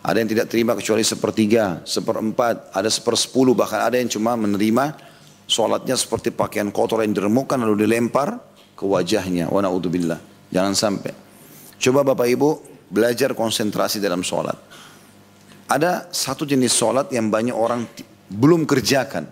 Ada 0.01 0.17
yang 0.17 0.29
tidak 0.33 0.47
terima 0.49 0.73
kecuali 0.73 1.05
sepertiga, 1.05 1.81
seperempat, 1.85 2.73
ada 2.73 2.89
sepersepuluh, 2.89 3.53
bahkan 3.53 3.85
ada 3.85 4.01
yang 4.01 4.09
cuma 4.09 4.33
menerima 4.33 4.97
sholatnya 5.45 5.93
seperti 5.93 6.33
pakaian 6.33 6.73
kotor 6.73 7.05
yang 7.05 7.13
diremukkan 7.13 7.57
lalu 7.57 7.85
dilempar 7.85 8.50
ke 8.81 8.85
wajahnya. 8.89 9.53
Wa 9.53 9.61
na'udzubillah. 9.61 10.49
Jangan 10.49 10.73
sampai. 10.73 11.13
Coba 11.77 12.01
Bapak 12.01 12.25
Ibu 12.25 12.49
belajar 12.89 13.37
konsentrasi 13.37 14.01
dalam 14.01 14.25
sholat. 14.25 14.57
Ada 15.69 16.09
satu 16.09 16.49
jenis 16.49 16.73
sholat 16.73 17.13
yang 17.13 17.29
banyak 17.29 17.53
orang 17.53 17.85
belum 18.27 18.65
kerjakan. 18.65 19.29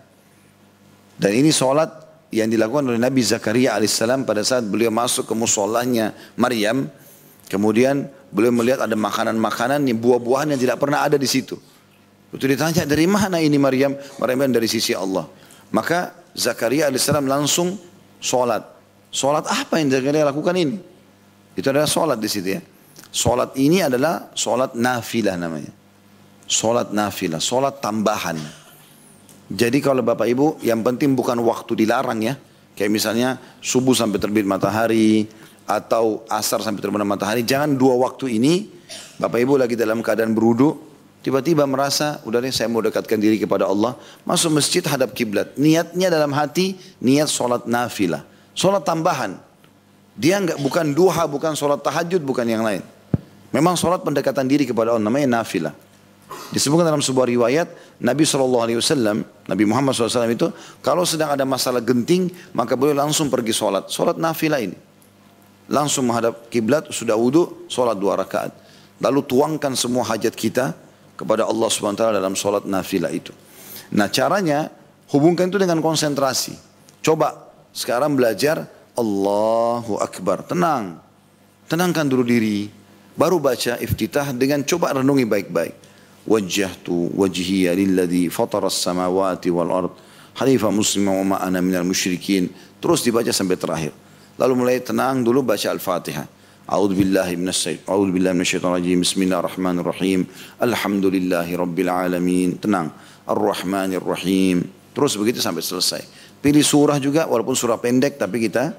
Dan 1.20 1.32
ini 1.36 1.50
sholat 1.52 1.90
yang 2.32 2.48
dilakukan 2.48 2.94
oleh 2.94 3.02
Nabi 3.02 3.26
Zakaria 3.26 3.76
alaihissalam 3.76 4.24
pada 4.24 4.46
saat 4.46 4.64
beliau 4.64 4.94
masuk 4.94 5.28
ke 5.28 5.34
musolahnya 5.36 6.16
Maryam. 6.40 6.88
Kemudian 7.50 8.08
beliau 8.30 8.54
melihat 8.54 8.86
ada 8.86 8.94
makanan-makanan 8.94 9.84
buah-buahan 9.98 10.54
yang 10.56 10.62
tidak 10.62 10.78
pernah 10.80 11.04
ada 11.04 11.20
di 11.20 11.26
situ. 11.28 11.58
Itu 12.30 12.46
ditanya 12.46 12.86
dari 12.86 13.10
mana 13.10 13.42
ini 13.42 13.58
Maryam? 13.58 13.98
Maryam 14.22 14.54
dari 14.54 14.70
sisi 14.70 14.94
Allah. 14.96 15.26
Maka 15.74 16.14
Zakaria 16.38 16.88
alaihissalam 16.88 17.26
langsung 17.28 17.76
sholat. 18.22 18.79
Sholat 19.10 19.50
apa 19.50 19.82
yang 19.82 19.90
Zakaria 19.90 20.22
lakukan 20.22 20.54
ini? 20.54 20.78
Itu 21.58 21.74
adalah 21.74 21.90
sholat 21.90 22.22
di 22.22 22.30
situ 22.30 22.50
ya. 22.56 22.62
Sholat 23.10 23.58
ini 23.58 23.82
adalah 23.82 24.30
sholat 24.38 24.78
nafilah 24.78 25.34
namanya. 25.34 25.74
Sholat 26.46 26.94
nafilah, 26.94 27.42
sholat 27.42 27.82
tambahan. 27.82 28.38
Jadi 29.50 29.82
kalau 29.82 30.06
Bapak 30.06 30.30
Ibu 30.30 30.62
yang 30.62 30.86
penting 30.86 31.18
bukan 31.18 31.42
waktu 31.42 31.74
dilarang 31.74 32.22
ya. 32.22 32.38
Kayak 32.78 32.92
misalnya 32.94 33.30
subuh 33.60 33.98
sampai 33.98 34.22
terbit 34.22 34.46
matahari 34.46 35.26
atau 35.66 36.22
asar 36.30 36.62
sampai 36.62 36.80
terbit 36.80 37.02
matahari. 37.02 37.42
Jangan 37.42 37.74
dua 37.74 37.98
waktu 37.98 38.38
ini 38.38 38.70
Bapak 39.18 39.42
Ibu 39.42 39.58
lagi 39.58 39.74
dalam 39.74 40.06
keadaan 40.06 40.38
berudu. 40.38 40.86
Tiba-tiba 41.20 41.68
merasa 41.68 42.24
udah 42.24 42.40
nih 42.40 42.54
saya 42.54 42.72
mau 42.72 42.80
dekatkan 42.80 43.20
diri 43.20 43.42
kepada 43.42 43.68
Allah. 43.68 43.98
Masuk 44.24 44.56
masjid 44.56 44.86
hadap 44.86 45.12
kiblat. 45.18 45.58
Niatnya 45.58 46.14
dalam 46.14 46.32
hati 46.32 46.78
niat 47.02 47.28
sholat 47.28 47.66
nafilah. 47.66 48.24
Sholat 48.54 48.84
tambahan. 48.84 49.38
Dia 50.20 50.40
enggak 50.42 50.60
bukan 50.60 50.92
duha, 50.92 51.24
bukan 51.32 51.56
sholat 51.56 51.80
tahajud, 51.80 52.20
bukan 52.20 52.44
yang 52.44 52.66
lain. 52.66 52.84
Memang 53.56 53.74
sholat 53.80 54.04
pendekatan 54.04 54.46
diri 54.46 54.68
kepada 54.68 54.94
Allah 54.94 55.02
namanya 55.02 55.42
nafilah. 55.42 55.74
Disebutkan 56.54 56.86
dalam 56.86 57.02
sebuah 57.02 57.26
riwayat 57.30 57.68
Nabi 58.02 58.22
SAW, 58.22 59.26
Nabi 59.50 59.64
Muhammad 59.66 59.98
SAW 59.98 60.30
itu 60.30 60.50
kalau 60.82 61.02
sedang 61.02 61.34
ada 61.34 61.42
masalah 61.46 61.82
genting 61.82 62.30
maka 62.54 62.78
beliau 62.78 62.98
langsung 62.98 63.30
pergi 63.30 63.54
sholat. 63.54 63.90
Sholat 63.90 64.18
nafilah 64.22 64.62
ini. 64.62 64.78
Langsung 65.70 66.10
menghadap 66.10 66.50
kiblat 66.50 66.90
sudah 66.90 67.14
wudhu, 67.18 67.70
sholat 67.70 67.98
dua 67.98 68.18
rakaat. 68.18 68.54
Lalu 69.02 69.22
tuangkan 69.26 69.74
semua 69.78 70.06
hajat 70.06 70.34
kita 70.34 70.74
kepada 71.18 71.46
Allah 71.46 71.70
SWT 71.70 72.02
dalam 72.14 72.34
sholat 72.34 72.66
nafilah 72.66 73.14
itu. 73.14 73.34
Nah 73.94 74.10
caranya 74.10 74.70
hubungkan 75.10 75.50
itu 75.50 75.58
dengan 75.58 75.82
konsentrasi. 75.82 76.54
Coba 77.02 77.49
sekarang 77.75 78.15
belajar 78.15 78.69
Allahu 78.95 79.99
Akbar. 79.99 80.47
Tenang. 80.47 81.01
Tenangkan 81.67 82.07
dulu 82.07 82.23
diri. 82.23 82.71
Baru 83.15 83.39
baca 83.39 83.79
iftitah 83.79 84.35
dengan 84.35 84.63
coba 84.67 84.99
renungi 84.99 85.27
baik-baik. 85.27 85.85
وجهت 86.25 86.89
وجهي 86.89 87.69
للذي 87.77 88.33
فطر 88.33 88.67
السماوات 88.67 89.45
والأرض 89.45 89.93
Hanifah 90.35 90.75
muslimah 90.75 91.15
wa 91.23 91.39
ma'ana 91.39 91.63
minal 91.63 91.87
musyrikin. 91.87 92.51
Terus 92.83 93.07
dibaca 93.07 93.31
sampai 93.31 93.55
terakhir. 93.55 93.95
Lalu 94.35 94.53
mulai 94.59 94.83
tenang 94.83 95.23
dulu 95.23 95.47
baca 95.47 95.71
Al-Fatihah. 95.71 96.27
A'udzu 96.67 96.99
billahi 96.99 97.39
minasy 97.39 97.79
A'udzu 97.87 98.11
billahi 98.11 98.35
minasyaitonir 98.35 98.83
rajim. 98.83 98.99
Bismillahirrahmanirrahim. 99.07 100.27
Alhamdulillahi 100.59 101.55
rabbil 101.55 101.87
alamin. 101.87 102.59
Tenang. 102.59 102.91
Ar-Rahmanir 103.31 104.03
Rahim. 104.03 104.67
Terus 104.94 105.14
begitu 105.16 105.40
sampai 105.40 105.62
selesai. 105.62 106.02
Pilih 106.40 106.64
surah 106.64 106.98
juga 106.98 107.28
walaupun 107.28 107.54
surah 107.54 107.78
pendek 107.78 108.16
tapi 108.16 108.48
kita 108.48 108.74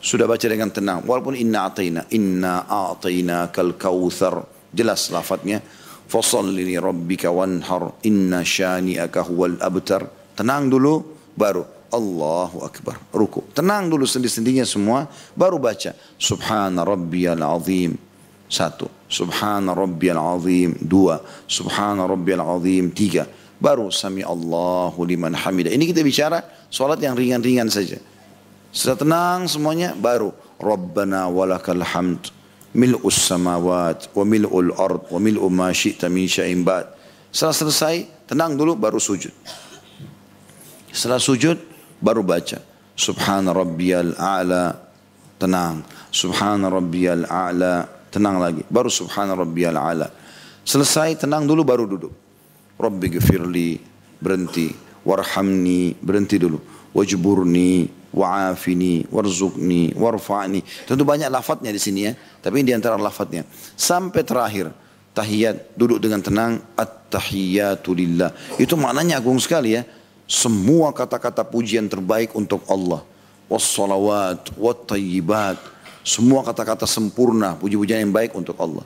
sudah 0.00 0.26
baca 0.28 0.46
dengan 0.46 0.70
tenang. 0.70 1.04
Walaupun 1.04 1.34
inna 1.34 1.66
a'tayna 1.68 2.08
inna 2.14 2.66
a'tayna 2.66 3.50
kal 3.50 3.74
kautsar. 3.74 4.42
Jelas 4.76 5.08
lafadznya 5.08 5.62
Fasalli 6.06 6.62
li 6.62 6.76
rabbika 6.78 7.34
wanhar 7.34 7.98
inna 8.06 8.46
syani'aka 8.46 9.26
huwal 9.26 9.58
abtar. 9.58 10.06
Tenang 10.38 10.70
dulu 10.70 11.02
baru 11.34 11.66
Allahu 11.90 12.62
Akbar. 12.62 12.98
Ruku. 13.10 13.50
Tenang 13.50 13.90
dulu 13.90 14.06
sendi-sendinya 14.06 14.62
semua. 14.62 15.06
Baru 15.34 15.58
baca. 15.58 15.94
Subhana 16.18 16.86
rabbiyal 16.86 17.42
azim. 17.42 17.98
Satu. 18.46 18.86
Subhana 19.10 19.74
rabbiyal 19.74 20.18
azim. 20.38 20.78
Dua. 20.78 21.18
Subhana 21.46 22.06
rabbiyal 22.06 22.42
azim. 22.58 22.90
Tiga. 22.94 23.26
Baru 23.56 23.88
sami 23.88 24.20
Allahu 24.20 25.00
liman 25.04 25.32
hamidah. 25.32 25.72
Ini 25.72 25.84
kita 25.88 26.04
bicara 26.04 26.44
solat 26.68 27.00
yang 27.00 27.16
ringan-ringan 27.16 27.72
saja. 27.72 27.96
Setelah 28.70 28.98
tenang 29.00 29.40
semuanya 29.48 29.96
baru. 29.96 30.32
Rabbana 30.56 31.28
walakal 31.28 31.84
hamd 31.84 32.32
mil'us 32.72 33.28
samawat 33.28 34.08
wa 34.16 34.24
mil'ul 34.24 34.72
ard 34.72 35.08
wa 35.12 35.20
mil'u 35.20 35.48
ma 35.52 35.68
syi'ta 35.72 36.08
min 36.08 36.24
syai'in 36.24 36.64
ba'd. 36.64 36.88
Setelah 37.28 37.56
selesai, 37.56 37.96
tenang 38.24 38.56
dulu 38.56 38.76
baru 38.76 38.96
sujud. 38.96 39.32
Setelah 40.92 41.20
sujud 41.20 41.60
baru 42.00 42.24
baca 42.24 42.76
Subhana 42.96 43.52
rabbiyal 43.52 44.16
a'la 44.16 44.72
tenang. 45.36 45.84
Subhana 46.08 46.72
rabbiyal 46.72 47.28
a'la 47.28 47.84
tenang 48.08 48.40
lagi. 48.40 48.64
Baru 48.72 48.88
subhana 48.88 49.36
rabbiyal 49.36 49.76
a'la. 49.76 50.08
Selesai 50.64 51.20
tenang 51.20 51.44
dulu 51.44 51.60
baru 51.60 51.84
duduk. 51.84 52.25
Rabbi 52.76 53.06
gfirli 53.16 53.80
berhenti. 54.20 54.72
Warhamni 55.06 55.96
berhenti 56.02 56.36
dulu. 56.36 56.58
Wajburni 56.96 57.88
wa'afini 58.16 59.06
warzuqni 59.12 59.92
warfa'ni. 59.92 60.60
Tentu 60.88 61.04
banyak 61.04 61.28
lafadznya 61.28 61.68
di 61.68 61.80
sini 61.80 62.08
ya, 62.08 62.12
tapi 62.40 62.64
ini 62.64 62.72
di 62.72 62.74
antara 62.74 62.96
lafadznya. 62.96 63.44
Sampai 63.76 64.24
terakhir 64.24 64.72
tahiyat 65.12 65.76
duduk 65.76 66.00
dengan 66.00 66.24
tenang 66.24 66.60
at-tahiyatu 66.74 67.92
lillah. 67.92 68.32
Itu 68.56 68.80
maknanya 68.80 69.20
agung 69.20 69.36
sekali 69.36 69.76
ya. 69.76 69.84
Semua 70.26 70.90
kata-kata 70.90 71.46
pujian 71.46 71.86
terbaik 71.86 72.34
untuk 72.34 72.64
Allah. 72.66 73.04
Wassalawat, 73.46 74.56
wattayyibat. 74.58 75.60
Semua 76.02 76.42
kata-kata 76.42 76.88
sempurna, 76.88 77.54
puji-pujian 77.54 78.02
yang 78.02 78.14
baik 78.14 78.34
untuk 78.34 78.58
Allah. 78.58 78.82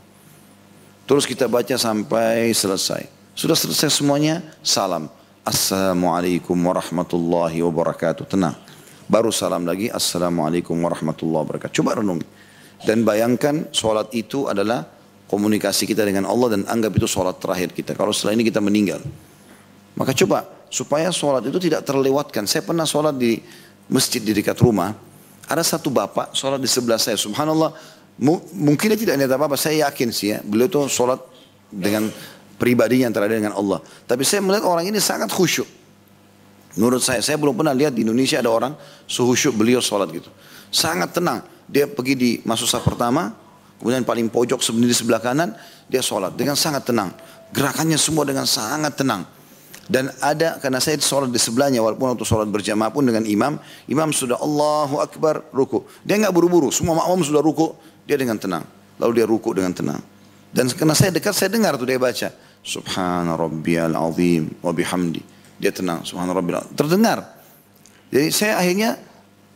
Terus 1.08 1.24
kita 1.24 1.48
baca 1.48 1.74
sampai 1.74 2.52
selesai. 2.52 3.19
Sudah 3.34 3.54
selesai 3.54 3.94
semuanya, 4.02 4.42
salam. 4.60 5.06
Assalamualaikum 5.46 6.54
warahmatullahi 6.58 7.62
wabarakatuh. 7.62 8.26
Tenang. 8.26 8.58
Baru 9.06 9.30
salam 9.30 9.62
lagi, 9.62 9.86
Assalamualaikum 9.86 10.74
warahmatullahi 10.74 11.46
wabarakatuh. 11.46 11.74
Coba 11.74 12.02
renungi. 12.02 12.26
Dan 12.82 13.06
bayangkan 13.06 13.70
sholat 13.70 14.10
itu 14.18 14.50
adalah 14.50 14.82
komunikasi 15.30 15.86
kita 15.86 16.02
dengan 16.02 16.26
Allah 16.26 16.58
dan 16.58 16.66
anggap 16.66 16.90
itu 16.98 17.06
sholat 17.06 17.38
terakhir 17.38 17.70
kita. 17.70 17.94
Kalau 17.94 18.10
setelah 18.10 18.34
ini 18.34 18.42
kita 18.50 18.58
meninggal. 18.58 18.98
Maka 19.94 20.10
coba 20.10 20.66
supaya 20.66 21.14
sholat 21.14 21.46
itu 21.46 21.58
tidak 21.62 21.86
terlewatkan. 21.86 22.50
Saya 22.50 22.66
pernah 22.66 22.82
sholat 22.82 23.14
di 23.14 23.38
masjid 23.86 24.18
di 24.18 24.34
dekat 24.34 24.58
rumah. 24.58 24.90
Ada 25.46 25.78
satu 25.78 25.86
bapak 25.90 26.34
sholat 26.34 26.58
di 26.58 26.66
sebelah 26.66 26.98
saya. 26.98 27.14
Subhanallah, 27.14 27.74
mungkin 28.58 28.86
dia 28.90 28.98
tidak 28.98 29.14
niat 29.22 29.30
apa-apa. 29.30 29.54
Saya 29.54 29.86
yakin 29.86 30.08
sih 30.10 30.34
ya, 30.34 30.42
beliau 30.42 30.66
itu 30.66 30.82
sholat 30.90 31.22
dengan 31.70 32.10
pribadinya 32.60 33.08
antara 33.08 33.24
dia 33.24 33.40
dengan 33.40 33.56
Allah. 33.56 33.80
Tapi 34.04 34.20
saya 34.20 34.44
melihat 34.44 34.68
orang 34.68 34.84
ini 34.84 35.00
sangat 35.00 35.32
khusyuk. 35.32 35.64
Menurut 36.76 37.00
saya, 37.02 37.18
saya 37.24 37.40
belum 37.40 37.56
pernah 37.56 37.74
lihat 37.74 37.96
di 37.96 38.06
Indonesia 38.06 38.38
ada 38.38 38.52
orang 38.52 38.76
sehusyuk 39.08 39.56
beliau 39.56 39.82
sholat 39.82 40.12
gitu. 40.12 40.28
Sangat 40.70 41.16
tenang. 41.16 41.42
Dia 41.66 41.88
pergi 41.90 42.14
di 42.14 42.30
masuk 42.46 42.68
pertama, 42.84 43.34
kemudian 43.80 44.06
paling 44.06 44.30
pojok 44.30 44.60
di 44.60 44.94
sebelah 44.94 45.18
kanan, 45.18 45.56
dia 45.90 46.04
sholat 46.04 46.36
dengan 46.36 46.54
sangat 46.54 46.86
tenang. 46.86 47.10
Gerakannya 47.50 47.98
semua 47.98 48.22
dengan 48.22 48.46
sangat 48.46 48.94
tenang. 48.94 49.26
Dan 49.90 50.06
ada, 50.22 50.62
karena 50.62 50.78
saya 50.78 50.94
sholat 51.02 51.34
di 51.34 51.40
sebelahnya, 51.42 51.82
walaupun 51.82 52.14
waktu 52.14 52.22
sholat 52.22 52.46
berjamaah 52.46 52.94
pun 52.94 53.02
dengan 53.02 53.26
imam, 53.26 53.58
imam 53.90 54.14
sudah 54.14 54.38
Allahu 54.38 55.02
Akbar, 55.02 55.50
ruku. 55.50 55.82
Dia 56.06 56.14
nggak 56.22 56.30
buru-buru, 56.30 56.70
semua 56.70 56.94
makmum 56.94 57.26
sudah 57.26 57.42
ruku, 57.42 57.74
dia 58.06 58.14
dengan 58.14 58.38
tenang. 58.38 58.62
Lalu 59.02 59.12
dia 59.18 59.26
ruku 59.26 59.50
dengan 59.50 59.74
tenang. 59.74 59.98
Dan 60.54 60.70
karena 60.70 60.94
saya 60.94 61.10
dekat, 61.10 61.34
saya 61.34 61.50
dengar 61.50 61.74
tuh 61.74 61.90
dia 61.90 61.98
baca. 61.98 62.30
Subhana 62.60 63.34
rabbiyal 63.36 63.96
azim 63.96 64.52
wa 64.60 64.72
bihamdi. 64.72 65.22
Dia 65.60 65.72
tenang, 65.72 66.04
subhana 66.04 66.32
rabbiyal 66.32 66.64
Terdengar. 66.76 67.24
Jadi 68.10 68.28
saya 68.32 68.60
akhirnya 68.60 69.00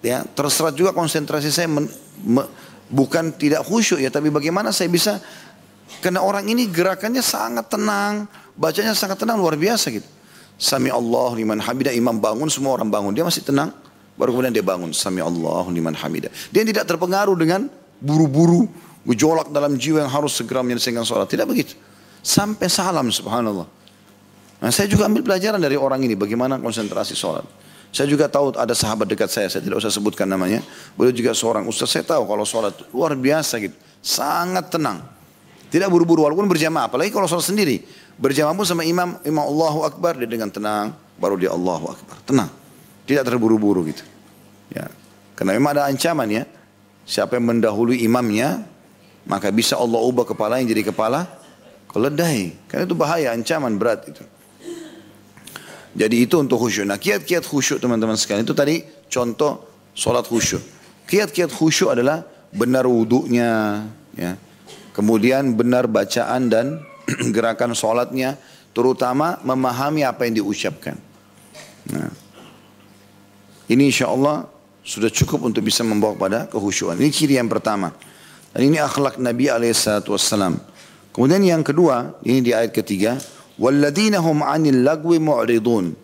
ya 0.04 0.24
terserah 0.24 0.72
juga 0.72 0.94
konsentrasi 0.94 1.48
saya 1.50 1.68
men, 1.68 1.88
me, 2.22 2.44
bukan 2.88 3.34
tidak 3.34 3.66
khusyuk 3.66 3.98
ya, 3.98 4.08
tapi 4.08 4.30
bagaimana 4.30 4.70
saya 4.70 4.88
bisa 4.88 5.18
karena 6.00 6.20
orang 6.24 6.48
ini 6.48 6.68
gerakannya 6.68 7.20
sangat 7.20 7.68
tenang, 7.72 8.28
bacanya 8.56 8.96
sangat 8.96 9.20
tenang 9.20 9.40
luar 9.40 9.56
biasa 9.56 9.92
gitu. 9.92 10.08
Sami 10.54 10.88
Allah 10.88 11.34
liman 11.34 11.58
hamidah. 11.58 11.92
Imam 11.92 12.16
bangun, 12.16 12.46
semua 12.46 12.78
orang 12.78 12.88
bangun. 12.88 13.10
Dia 13.10 13.26
masih 13.26 13.42
tenang. 13.42 13.74
Baru 14.14 14.36
kemudian 14.36 14.54
dia 14.54 14.62
bangun. 14.62 14.94
Sami 14.94 15.18
Allah 15.18 15.66
liman 15.66 15.94
hamidah. 15.98 16.30
Dia 16.54 16.62
tidak 16.62 16.86
terpengaruh 16.86 17.34
dengan 17.34 17.66
buru-buru. 17.98 18.70
Gejolak 19.04 19.52
dalam 19.52 19.76
jiwa 19.76 20.06
yang 20.06 20.12
harus 20.12 20.32
segera 20.32 20.64
menyelesaikan 20.64 21.04
sholat. 21.04 21.28
Tidak 21.28 21.44
begitu. 21.44 21.76
Sampai 22.24 22.72
salam 22.72 23.12
subhanallah. 23.12 23.68
Nah, 24.64 24.72
saya 24.72 24.88
juga 24.88 25.04
ambil 25.04 25.20
pelajaran 25.20 25.60
dari 25.60 25.76
orang 25.76 26.00
ini. 26.00 26.16
Bagaimana 26.16 26.56
konsentrasi 26.56 27.12
sholat. 27.12 27.44
Saya 27.92 28.08
juga 28.08 28.32
tahu 28.32 28.56
ada 28.56 28.72
sahabat 28.72 29.04
dekat 29.04 29.28
saya. 29.28 29.52
Saya 29.52 29.60
tidak 29.60 29.84
usah 29.84 29.92
sebutkan 29.92 30.24
namanya. 30.24 30.64
Beliau 30.96 31.12
juga 31.12 31.36
seorang 31.36 31.68
ustaz. 31.68 31.92
Saya 31.92 32.08
tahu 32.08 32.24
kalau 32.24 32.48
sholat 32.48 32.72
luar 32.96 33.12
biasa 33.12 33.60
gitu. 33.60 33.76
Sangat 34.00 34.72
tenang. 34.72 35.04
Tidak 35.68 35.84
buru-buru 35.92 36.24
walaupun 36.24 36.48
berjamaah. 36.48 36.88
Apalagi 36.88 37.12
kalau 37.12 37.28
sholat 37.28 37.44
sendiri. 37.44 37.84
Berjamaah 38.16 38.56
pun 38.56 38.64
sama 38.64 38.88
imam, 38.88 39.20
imam 39.20 39.44
Allahu 39.44 39.84
Akbar, 39.84 40.16
dia 40.16 40.24
dengan 40.30 40.48
tenang, 40.48 40.96
baru 41.20 41.36
dia 41.36 41.52
Allahu 41.52 41.92
Akbar. 41.92 42.16
Tenang. 42.24 42.48
Tidak 43.04 43.20
terburu-buru 43.20 43.84
gitu. 43.92 44.00
Ya. 44.72 44.88
Karena 45.36 45.60
memang 45.60 45.76
ada 45.76 45.84
ancaman 45.92 46.30
ya. 46.32 46.48
Siapa 47.04 47.36
yang 47.36 47.52
mendahului 47.52 48.00
imamnya, 48.00 48.64
maka 49.28 49.52
bisa 49.52 49.76
Allah 49.76 50.00
ubah 50.00 50.24
kepala 50.24 50.56
yang 50.56 50.72
jadi 50.72 50.88
kepala 50.88 51.43
keledai. 51.94 52.50
Karena 52.66 52.82
itu 52.90 52.96
bahaya, 52.98 53.30
ancaman 53.30 53.78
berat 53.78 54.10
itu. 54.10 54.26
Jadi 55.94 56.26
itu 56.26 56.34
untuk 56.42 56.58
khusyuk. 56.58 56.90
Nah 56.90 56.98
kiat-kiat 56.98 57.46
khusyuk 57.46 57.78
teman-teman 57.78 58.18
sekalian 58.18 58.42
itu 58.42 58.50
tadi 58.50 58.82
contoh 59.06 59.62
sholat 59.94 60.26
khusyuk. 60.26 60.58
Kiat-kiat 61.06 61.54
khusyuk 61.54 61.94
adalah 61.94 62.26
benar 62.50 62.82
wudhunya, 62.90 63.86
ya. 64.18 64.34
kemudian 64.90 65.54
benar 65.54 65.86
bacaan 65.86 66.50
dan 66.50 66.82
gerakan 67.34 67.78
sholatnya, 67.78 68.34
terutama 68.74 69.38
memahami 69.46 70.02
apa 70.02 70.26
yang 70.26 70.42
diucapkan. 70.42 70.98
Nah, 71.94 72.10
ini 73.70 73.94
insya 73.94 74.10
Allah 74.10 74.50
sudah 74.82 75.08
cukup 75.14 75.46
untuk 75.46 75.62
bisa 75.62 75.86
membawa 75.86 76.18
pada 76.18 76.38
kehusyuan. 76.50 76.98
Ini 76.98 77.10
ciri 77.14 77.38
yang 77.38 77.46
pertama. 77.46 77.94
Dan 78.50 78.70
ini 78.70 78.82
akhlak 78.82 79.18
Nabi 79.22 79.46
Alaihissalam. 79.46 80.73
Kemudian 81.14 81.46
yang 81.46 81.62
kedua, 81.62 82.18
ini 82.26 82.42
di 82.42 82.50
ayat 82.50 82.74
ketiga, 82.74 83.14
"Walladina 83.54 84.18
hum 84.18 84.42
'anil 84.42 84.82
lagwi 84.82 85.22
mu'ridun." 85.22 85.94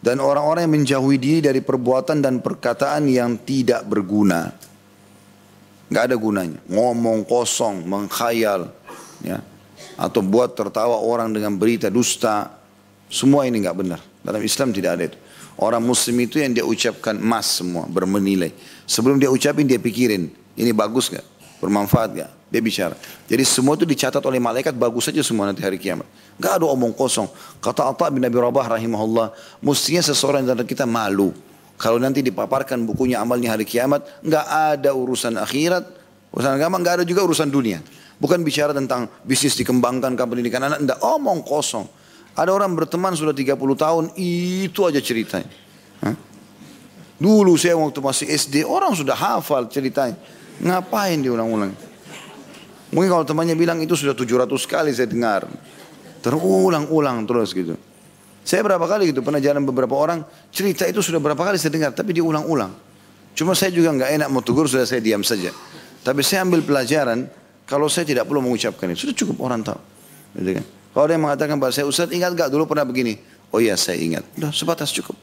Dan 0.00 0.16
orang-orang 0.22 0.64
yang 0.64 0.74
menjauhi 0.80 1.16
diri 1.20 1.40
dari 1.44 1.60
perbuatan 1.60 2.24
dan 2.24 2.40
perkataan 2.40 3.04
yang 3.10 3.36
tidak 3.44 3.84
berguna. 3.84 4.48
Gak 5.92 6.08
ada 6.08 6.16
gunanya. 6.16 6.56
Ngomong 6.72 7.28
kosong, 7.28 7.84
mengkhayal, 7.84 8.72
ya. 9.20 9.44
Atau 9.98 10.24
buat 10.24 10.56
tertawa 10.56 10.98
orang 11.04 11.36
dengan 11.36 11.58
berita 11.58 11.92
dusta. 11.92 12.54
Semua 13.12 13.44
ini 13.50 13.60
gak 13.60 13.76
benar. 13.76 14.00
Dalam 14.24 14.40
Islam 14.40 14.72
tidak 14.72 14.90
ada 14.98 15.04
itu. 15.10 15.18
Orang 15.56 15.82
muslim 15.84 16.16
itu 16.20 16.36
yang 16.38 16.52
dia 16.52 16.64
ucapkan 16.64 17.16
emas 17.16 17.60
semua, 17.60 17.88
bermenilai. 17.88 18.52
Sebelum 18.84 19.16
dia 19.16 19.32
ucapin 19.32 19.64
dia 19.64 19.80
pikirin, 19.80 20.28
ini 20.54 20.70
bagus 20.70 21.08
enggak? 21.08 21.24
Bermanfaat 21.60 22.10
gak? 22.12 22.30
Dia 22.46 22.62
bicara. 22.62 22.94
Jadi 23.26 23.42
semua 23.42 23.74
itu 23.74 23.82
dicatat 23.82 24.22
oleh 24.22 24.38
malaikat 24.38 24.76
bagus 24.76 25.10
saja 25.10 25.18
semua 25.24 25.50
nanti 25.50 25.64
hari 25.66 25.80
kiamat. 25.80 26.06
Gak 26.38 26.62
ada 26.62 26.66
omong 26.70 26.94
kosong. 26.94 27.26
Kata 27.58 27.90
Atta 27.90 28.06
bin 28.12 28.22
Nabi 28.22 28.38
Rabah 28.38 28.78
rahimahullah, 28.78 29.34
mestinya 29.64 30.02
seseorang 30.04 30.46
yang 30.46 30.54
kita 30.62 30.86
malu. 30.86 31.34
Kalau 31.76 32.00
nanti 32.00 32.24
dipaparkan 32.24 32.88
bukunya 32.88 33.20
amalnya 33.20 33.52
hari 33.52 33.68
kiamat, 33.68 34.00
nggak 34.24 34.46
ada 34.48 34.96
urusan 34.96 35.36
akhirat, 35.36 35.84
urusan 36.32 36.56
agama, 36.56 36.80
nggak 36.80 37.02
ada 37.02 37.04
juga 37.04 37.20
urusan 37.28 37.52
dunia. 37.52 37.84
Bukan 38.16 38.40
bicara 38.40 38.72
tentang 38.72 39.12
bisnis 39.28 39.52
dikembangkan 39.60 40.16
ke 40.16 40.24
pendidikan 40.24 40.64
anak, 40.64 40.80
enggak, 40.80 40.98
omong 41.04 41.44
kosong. 41.44 41.84
Ada 42.32 42.48
orang 42.48 42.72
berteman 42.72 43.12
sudah 43.12 43.36
30 43.36 43.60
tahun, 43.76 44.04
itu 44.16 44.80
aja 44.88 45.00
ceritanya. 45.04 45.48
Hah? 46.00 46.16
Dulu 47.20 47.56
saya 47.60 47.76
waktu 47.76 48.00
masih 48.00 48.26
SD, 48.32 48.64
orang 48.64 48.96
sudah 48.96 49.12
hafal 49.12 49.68
ceritanya. 49.68 50.16
Ngapain 50.62 51.20
diulang-ulang? 51.20 51.72
Mungkin 52.94 53.08
kalau 53.10 53.24
temannya 53.26 53.58
bilang 53.58 53.82
itu 53.82 53.92
sudah 53.92 54.16
700 54.16 54.46
kali 54.64 54.90
saya 54.94 55.08
dengar. 55.10 55.44
Terulang-ulang 56.24 57.28
terus 57.28 57.52
gitu. 57.52 57.76
Saya 58.46 58.62
berapa 58.62 58.86
kali 58.86 59.10
gitu 59.10 59.26
pernah 59.26 59.42
jalan 59.42 59.66
beberapa 59.66 59.98
orang 59.98 60.22
cerita 60.54 60.86
itu 60.86 61.02
sudah 61.02 61.18
berapa 61.18 61.38
kali 61.38 61.58
saya 61.58 61.74
dengar 61.74 61.90
tapi 61.92 62.14
diulang-ulang. 62.14 62.70
Cuma 63.36 63.52
saya 63.52 63.74
juga 63.74 63.92
nggak 63.92 64.10
enak 64.22 64.28
mau 64.32 64.40
tegur 64.40 64.70
sudah 64.70 64.86
saya 64.86 65.02
diam 65.02 65.20
saja. 65.20 65.50
Tapi 66.06 66.22
saya 66.22 66.46
ambil 66.46 66.62
pelajaran 66.62 67.26
kalau 67.66 67.90
saya 67.90 68.06
tidak 68.06 68.30
perlu 68.30 68.46
mengucapkan 68.46 68.86
itu, 68.94 69.10
sudah 69.10 69.16
cukup 69.18 69.36
orang 69.42 69.66
tahu. 69.66 69.80
Gitu 70.38 70.62
kan? 70.62 70.64
Kalau 70.96 71.06
yang 71.10 71.22
mengatakan 71.26 71.60
bahwa 71.60 71.74
saya 71.74 71.84
Ustaz 71.84 72.08
ingat 72.14 72.32
gak 72.32 72.48
dulu 72.48 72.64
pernah 72.64 72.86
begini? 72.86 73.18
Oh 73.50 73.60
iya 73.60 73.74
saya 73.74 73.98
ingat. 73.98 74.24
Sudah 74.38 74.52
sebatas 74.54 74.88
cukup. 74.94 75.18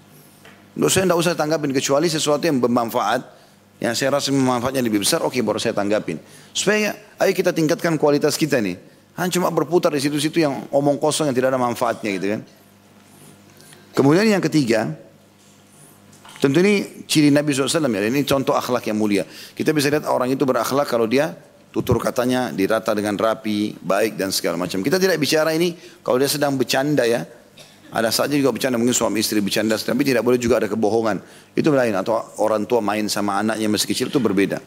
Loh, 0.78 0.90
saya 0.90 1.06
tidak 1.06 1.18
usah 1.18 1.34
tanggapin 1.34 1.72
kecuali 1.72 2.10
sesuatu 2.10 2.44
yang 2.46 2.62
bermanfaat. 2.62 3.43
Yang 3.82 3.94
saya 4.00 4.10
rasa 4.18 4.30
manfaatnya 4.32 4.82
lebih 4.86 5.02
besar, 5.02 5.22
oke 5.26 5.34
okay, 5.34 5.42
baru 5.42 5.58
saya 5.58 5.74
tanggapin. 5.74 6.22
Supaya 6.54 6.94
ayo 7.20 7.32
kita 7.34 7.52
tingkatkan 7.52 7.98
kualitas 7.98 8.38
kita 8.38 8.62
nih. 8.62 8.78
Hanya 9.14 9.30
cuma 9.38 9.54
berputar 9.54 9.94
di 9.94 10.02
situ-situ 10.02 10.42
yang 10.42 10.66
omong 10.74 10.98
kosong 10.98 11.30
yang 11.30 11.36
tidak 11.38 11.54
ada 11.54 11.62
manfaatnya 11.62 12.10
gitu 12.18 12.28
kan. 12.38 12.42
Kemudian 13.94 14.26
yang 14.26 14.42
ketiga, 14.42 14.90
tentu 16.42 16.58
ini 16.66 17.06
ciri 17.06 17.30
Nabi 17.30 17.54
SAW 17.54 17.86
ya, 17.94 18.10
ini 18.10 18.26
contoh 18.26 18.58
akhlak 18.58 18.90
yang 18.90 18.98
mulia. 18.98 19.22
Kita 19.54 19.70
bisa 19.70 19.94
lihat 19.94 20.10
orang 20.10 20.34
itu 20.34 20.42
berakhlak 20.50 20.90
kalau 20.90 21.06
dia 21.06 21.38
tutur 21.70 22.02
katanya 22.02 22.50
dirata 22.54 22.94
dengan 22.98 23.18
rapi, 23.18 23.78
baik 23.82 24.18
dan 24.18 24.34
segala 24.34 24.58
macam. 24.62 24.82
Kita 24.82 24.98
tidak 25.02 25.22
bicara 25.22 25.54
ini 25.54 25.74
kalau 26.02 26.18
dia 26.18 26.30
sedang 26.30 26.58
bercanda 26.58 27.06
ya. 27.06 27.26
Ada 27.94 28.10
saja 28.10 28.34
juga 28.34 28.50
bercanda 28.50 28.82
mungkin 28.82 28.98
suami 28.98 29.22
istri 29.22 29.38
bercanda, 29.38 29.78
tapi 29.78 30.02
tidak 30.02 30.26
boleh 30.26 30.42
juga 30.42 30.58
ada 30.58 30.66
kebohongan. 30.66 31.22
Itu 31.54 31.70
lain 31.70 31.94
atau 31.94 32.18
orang 32.42 32.66
tua 32.66 32.82
main 32.82 33.06
sama 33.06 33.38
anaknya 33.38 33.70
masih 33.70 33.86
kecil 33.86 34.10
itu 34.10 34.18
berbeda. 34.18 34.58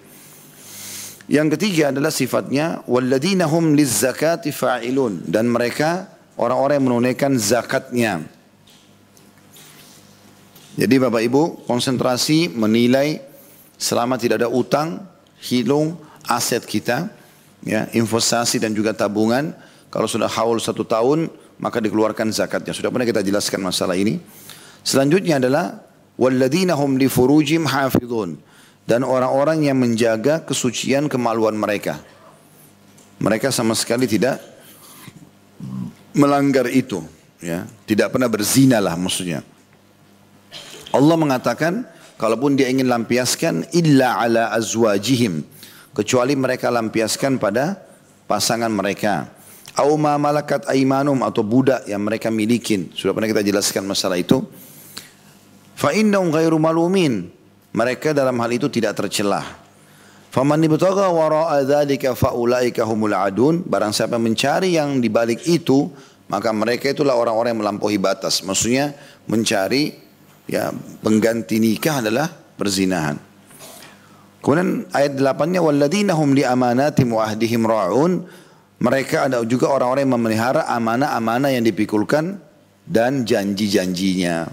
Yang 1.27 1.59
ketiga 1.59 1.91
adalah 1.91 2.15
sifatnya 2.15 2.87
walladzina 2.87 3.51
hum 3.51 3.75
lizzakati 3.75 4.55
fa'ilun 4.55 5.27
dan 5.27 5.51
mereka 5.51 6.07
orang-orang 6.39 6.79
yang 6.79 6.87
menunaikan 6.87 7.35
zakatnya. 7.35 8.23
Jadi 10.79 10.95
Bapak 11.03 11.23
Ibu 11.27 11.67
konsentrasi 11.67 12.55
menilai 12.55 13.19
selama 13.75 14.23
tidak 14.23 14.47
ada 14.47 14.49
utang, 14.55 15.03
hilung, 15.43 15.99
aset 16.31 16.63
kita, 16.63 17.11
ya, 17.67 17.91
investasi 17.91 18.63
dan 18.63 18.71
juga 18.71 18.95
tabungan. 18.95 19.51
Kalau 19.91 20.07
sudah 20.07 20.31
haul 20.31 20.63
satu 20.63 20.87
tahun, 20.87 21.27
maka 21.57 21.81
dikeluarkan 21.81 22.33
zakatnya. 22.33 22.77
Sudah 22.77 22.93
pernah 22.93 23.09
kita 23.09 23.25
jelaskan 23.25 23.65
masalah 23.65 23.97
ini. 23.97 24.21
Selanjutnya 24.87 25.41
adalah 25.41 25.83
walladzina 26.21 26.77
hum 26.77 27.01
li 27.01 27.09
furujim 27.11 27.67
hafizun 27.67 28.39
dan 28.87 29.03
orang-orang 29.03 29.67
yang 29.67 29.77
menjaga 29.77 30.45
kesucian 30.47 31.11
kemaluan 31.11 31.59
mereka. 31.59 31.99
Mereka 33.17 33.49
sama 33.49 33.73
sekali 33.73 34.05
tidak 34.05 34.39
melanggar 36.13 36.69
itu, 36.69 37.01
ya. 37.41 37.65
Tidak 37.89 38.13
pernah 38.13 38.29
berzina 38.29 38.77
lah 38.79 38.95
maksudnya. 38.95 39.41
Allah 40.93 41.17
mengatakan 41.17 41.85
kalaupun 42.17 42.57
dia 42.57 42.69
ingin 42.73 42.89
lampiaskan 42.89 43.69
illa 43.77 44.21
ala 44.21 44.53
azwajihim 44.53 45.45
kecuali 45.93 46.37
mereka 46.37 46.73
lampiaskan 46.73 47.41
pada 47.41 47.81
pasangan 48.29 48.73
mereka 48.73 49.36
Au 49.77 49.93
ma 50.01 50.17
malakat 50.17 50.65
aimanum 50.73 51.21
atau 51.21 51.45
budak 51.45 51.85
yang 51.85 52.01
mereka 52.01 52.33
milikin. 52.33 52.89
Sudah 52.97 53.13
pernah 53.13 53.29
kita 53.29 53.45
jelaskan 53.45 53.85
masalah 53.85 54.17
itu. 54.17 54.41
Fa 55.77 55.93
innahum 55.93 56.33
ghairu 56.33 56.57
malumin. 56.57 57.29
Mereka 57.77 58.17
dalam 58.17 58.41
hal 58.41 58.51
itu 58.57 58.73
tidak 58.73 58.97
tercelah. 58.97 59.45
Faman 60.33 60.65
ibtagha 60.65 61.13
wara'a 61.13 61.61
dzalika 61.61 62.17
faulaika 62.17 62.89
humul 62.89 63.13
adun. 63.13 63.61
Barang 63.69 63.93
siapa 63.93 64.17
mencari 64.17 64.81
yang 64.81 64.97
di 64.97 65.13
balik 65.13 65.45
itu, 65.45 65.93
maka 66.33 66.57
mereka 66.57 66.89
itulah 66.89 67.13
orang-orang 67.13 67.53
yang 67.53 67.61
melampaui 67.61 68.01
batas. 68.01 68.41
Maksudnya 68.49 68.97
mencari 69.29 69.93
ya 70.49 70.73
pengganti 71.05 71.61
nikah 71.61 72.01
adalah 72.01 72.33
perzinahan. 72.33 73.21
Kemudian 74.41 74.89
ayat 74.95 75.19
8-nya 75.19 75.61
walladzina 75.61 76.17
hum 76.17 76.33
li 76.33 76.49
amanatim 76.49 77.13
wa 77.13 77.29
ahdihim 77.29 77.69
ra'un. 77.69 78.25
Mereka 78.77 79.33
ada 79.33 79.41
juga 79.49 79.73
orang-orang 79.73 80.05
yang 80.05 80.15
memelihara 80.21 80.69
amanah-amanah 80.69 81.49
yang 81.53 81.65
dipikulkan 81.65 82.37
dan 82.85 83.25
janji-janjinya. 83.25 84.47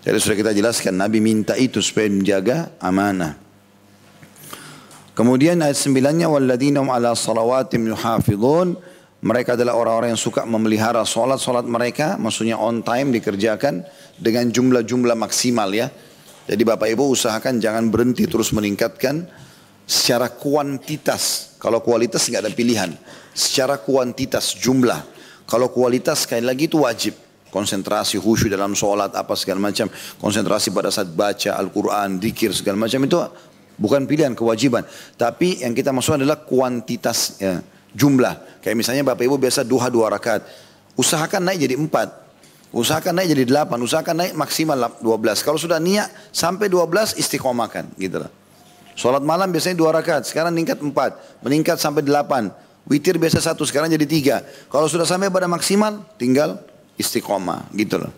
Jadi 0.00 0.16
sudah 0.16 0.36
kita 0.38 0.52
jelaskan 0.54 0.96
Nabi 0.96 1.18
minta 1.18 1.58
itu 1.58 1.82
supaya 1.82 2.08
menjaga 2.08 2.72
amanah. 2.78 3.36
Kemudian 5.12 5.60
ayat 5.60 5.76
9-nya 5.76 6.30
walladzina 6.30 6.80
ala 6.80 7.12
salawatim 7.12 7.92
yuhafidhun 7.92 8.78
mereka 9.20 9.52
adalah 9.52 9.76
orang-orang 9.76 10.16
yang 10.16 10.22
suka 10.22 10.48
memelihara 10.48 11.04
solat-solat 11.04 11.68
mereka, 11.68 12.16
maksudnya 12.16 12.56
on 12.56 12.80
time 12.80 13.12
dikerjakan 13.12 13.84
dengan 14.16 14.48
jumlah-jumlah 14.48 15.12
maksimal 15.12 15.68
ya. 15.76 15.92
Jadi 16.48 16.62
Bapak 16.64 16.88
Ibu 16.88 17.12
usahakan 17.12 17.60
jangan 17.60 17.92
berhenti 17.92 18.24
terus 18.24 18.48
meningkatkan 18.56 19.28
secara 19.84 20.32
kuantitas. 20.32 21.49
Kalau 21.60 21.84
kualitas 21.84 22.24
nggak 22.24 22.48
ada 22.48 22.52
pilihan 22.56 22.90
secara 23.36 23.76
kuantitas 23.76 24.56
jumlah. 24.56 25.04
Kalau 25.44 25.68
kualitas 25.68 26.24
sekali 26.24 26.42
lagi 26.42 26.72
itu 26.72 26.80
wajib. 26.80 27.12
Konsentrasi 27.50 28.14
khusyuk 28.22 28.46
dalam 28.46 28.78
sholat 28.78 29.10
apa 29.10 29.34
segala 29.34 29.58
macam. 29.58 29.90
Konsentrasi 30.22 30.70
pada 30.70 30.88
saat 30.88 31.10
baca 31.10 31.58
Al-Quran, 31.58 32.22
dikir 32.22 32.54
segala 32.54 32.78
macam 32.78 33.02
itu 33.02 33.18
bukan 33.74 34.06
pilihan 34.06 34.32
kewajiban. 34.38 34.86
Tapi 35.18 35.60
yang 35.66 35.74
kita 35.74 35.90
maksud 35.90 36.22
adalah 36.22 36.46
kuantitas 36.46 37.42
ya, 37.42 37.58
jumlah. 37.90 38.62
Kayak 38.62 38.76
misalnya 38.78 39.02
Bapak 39.02 39.26
Ibu 39.26 39.36
biasa 39.36 39.66
duha 39.66 39.90
dua 39.90 40.14
rakaat. 40.14 40.46
Usahakan 40.94 41.42
naik 41.50 41.66
jadi 41.66 41.74
empat. 41.74 42.08
Usahakan 42.70 43.18
naik 43.18 43.34
jadi 43.34 43.44
delapan. 43.50 43.78
Usahakan 43.82 44.14
naik 44.14 44.32
maksimal 44.38 44.78
dua 45.02 45.18
belas. 45.18 45.42
Kalau 45.42 45.58
sudah 45.58 45.82
niat 45.82 46.06
sampai 46.30 46.70
dua 46.70 46.86
belas 46.86 47.18
istiqomahkan. 47.18 47.98
Gitu 47.98 48.22
lah. 48.22 48.30
Sholat 49.00 49.24
malam 49.24 49.48
biasanya 49.48 49.80
dua 49.80 49.96
rakaat. 49.96 50.28
Sekarang 50.28 50.52
meningkat 50.52 50.84
empat. 50.84 51.40
Meningkat 51.40 51.80
sampai 51.80 52.04
delapan. 52.04 52.52
Witir 52.84 53.16
biasa 53.16 53.40
satu, 53.40 53.64
sekarang 53.64 53.88
jadi 53.88 54.04
tiga. 54.04 54.36
Kalau 54.68 54.84
sudah 54.92 55.08
sampai 55.08 55.32
pada 55.32 55.48
maksimal, 55.48 56.04
tinggal 56.20 56.60
istiqomah 57.00 57.72
gitu 57.72 57.96
loh. 57.96 58.12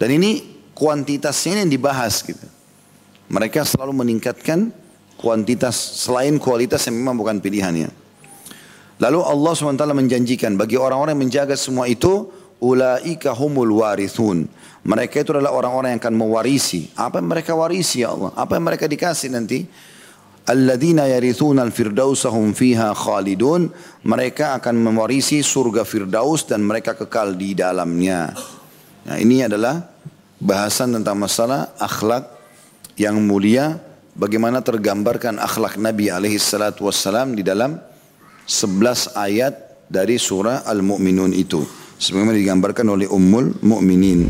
Dan 0.00 0.16
ini 0.16 0.40
kuantitasnya 0.72 1.60
yang 1.60 1.68
dibahas 1.68 2.24
gitu. 2.24 2.40
Mereka 3.28 3.68
selalu 3.68 4.00
meningkatkan 4.00 4.72
kuantitas 5.20 5.76
selain 5.76 6.40
kualitas 6.40 6.80
yang 6.88 6.96
memang 6.96 7.20
bukan 7.20 7.36
pilihannya. 7.44 7.92
Lalu 9.04 9.20
Allah 9.20 9.52
SWT 9.52 9.84
menjanjikan 9.92 10.56
bagi 10.56 10.80
orang-orang 10.80 11.20
yang 11.20 11.24
menjaga 11.28 11.52
semua 11.52 11.84
itu, 11.84 12.32
ulaika 12.64 13.36
humul 13.36 13.84
warithun. 13.84 14.48
Mereka 14.88 15.20
itu 15.20 15.36
adalah 15.36 15.52
orang-orang 15.52 15.92
yang 15.92 16.00
akan 16.00 16.16
mewarisi. 16.16 16.88
Apa 16.96 17.20
yang 17.20 17.28
mereka 17.28 17.52
warisi 17.52 18.00
ya 18.00 18.16
Allah? 18.16 18.32
Apa 18.32 18.56
yang 18.56 18.64
mereka 18.64 18.88
dikasih 18.88 19.28
nanti? 19.28 19.92
Alladzina 20.44 21.08
yarithuna 21.08 21.64
al-firdausa 21.64 22.28
hum 22.28 22.52
fiha 22.52 22.92
khalidun. 22.92 23.72
Mereka 24.04 24.60
akan 24.60 24.76
mewarisi 24.76 25.40
surga 25.40 25.88
Firdaus 25.88 26.44
dan 26.44 26.60
mereka 26.60 26.92
kekal 26.92 27.32
di 27.32 27.56
dalamnya. 27.56 28.36
Nah, 29.08 29.16
ini 29.16 29.40
adalah 29.40 29.88
bahasan 30.36 31.00
tentang 31.00 31.16
masalah 31.16 31.72
akhlak 31.80 32.28
yang 33.00 33.16
mulia. 33.24 33.80
Bagaimana 34.14 34.60
tergambarkan 34.60 35.40
akhlak 35.40 35.80
Nabi 35.80 36.12
alaihi 36.12 36.36
salatu 36.36 36.92
wassalam 36.92 37.32
di 37.32 37.42
dalam 37.42 37.80
11 38.44 39.16
ayat 39.16 39.88
dari 39.88 40.20
surah 40.20 40.68
Al-Mu'minun 40.68 41.32
itu. 41.32 41.64
Sebagaimana 41.96 42.36
digambarkan 42.36 42.86
oleh 42.92 43.08
Ummul 43.08 43.64
Mu'minin. 43.64 44.28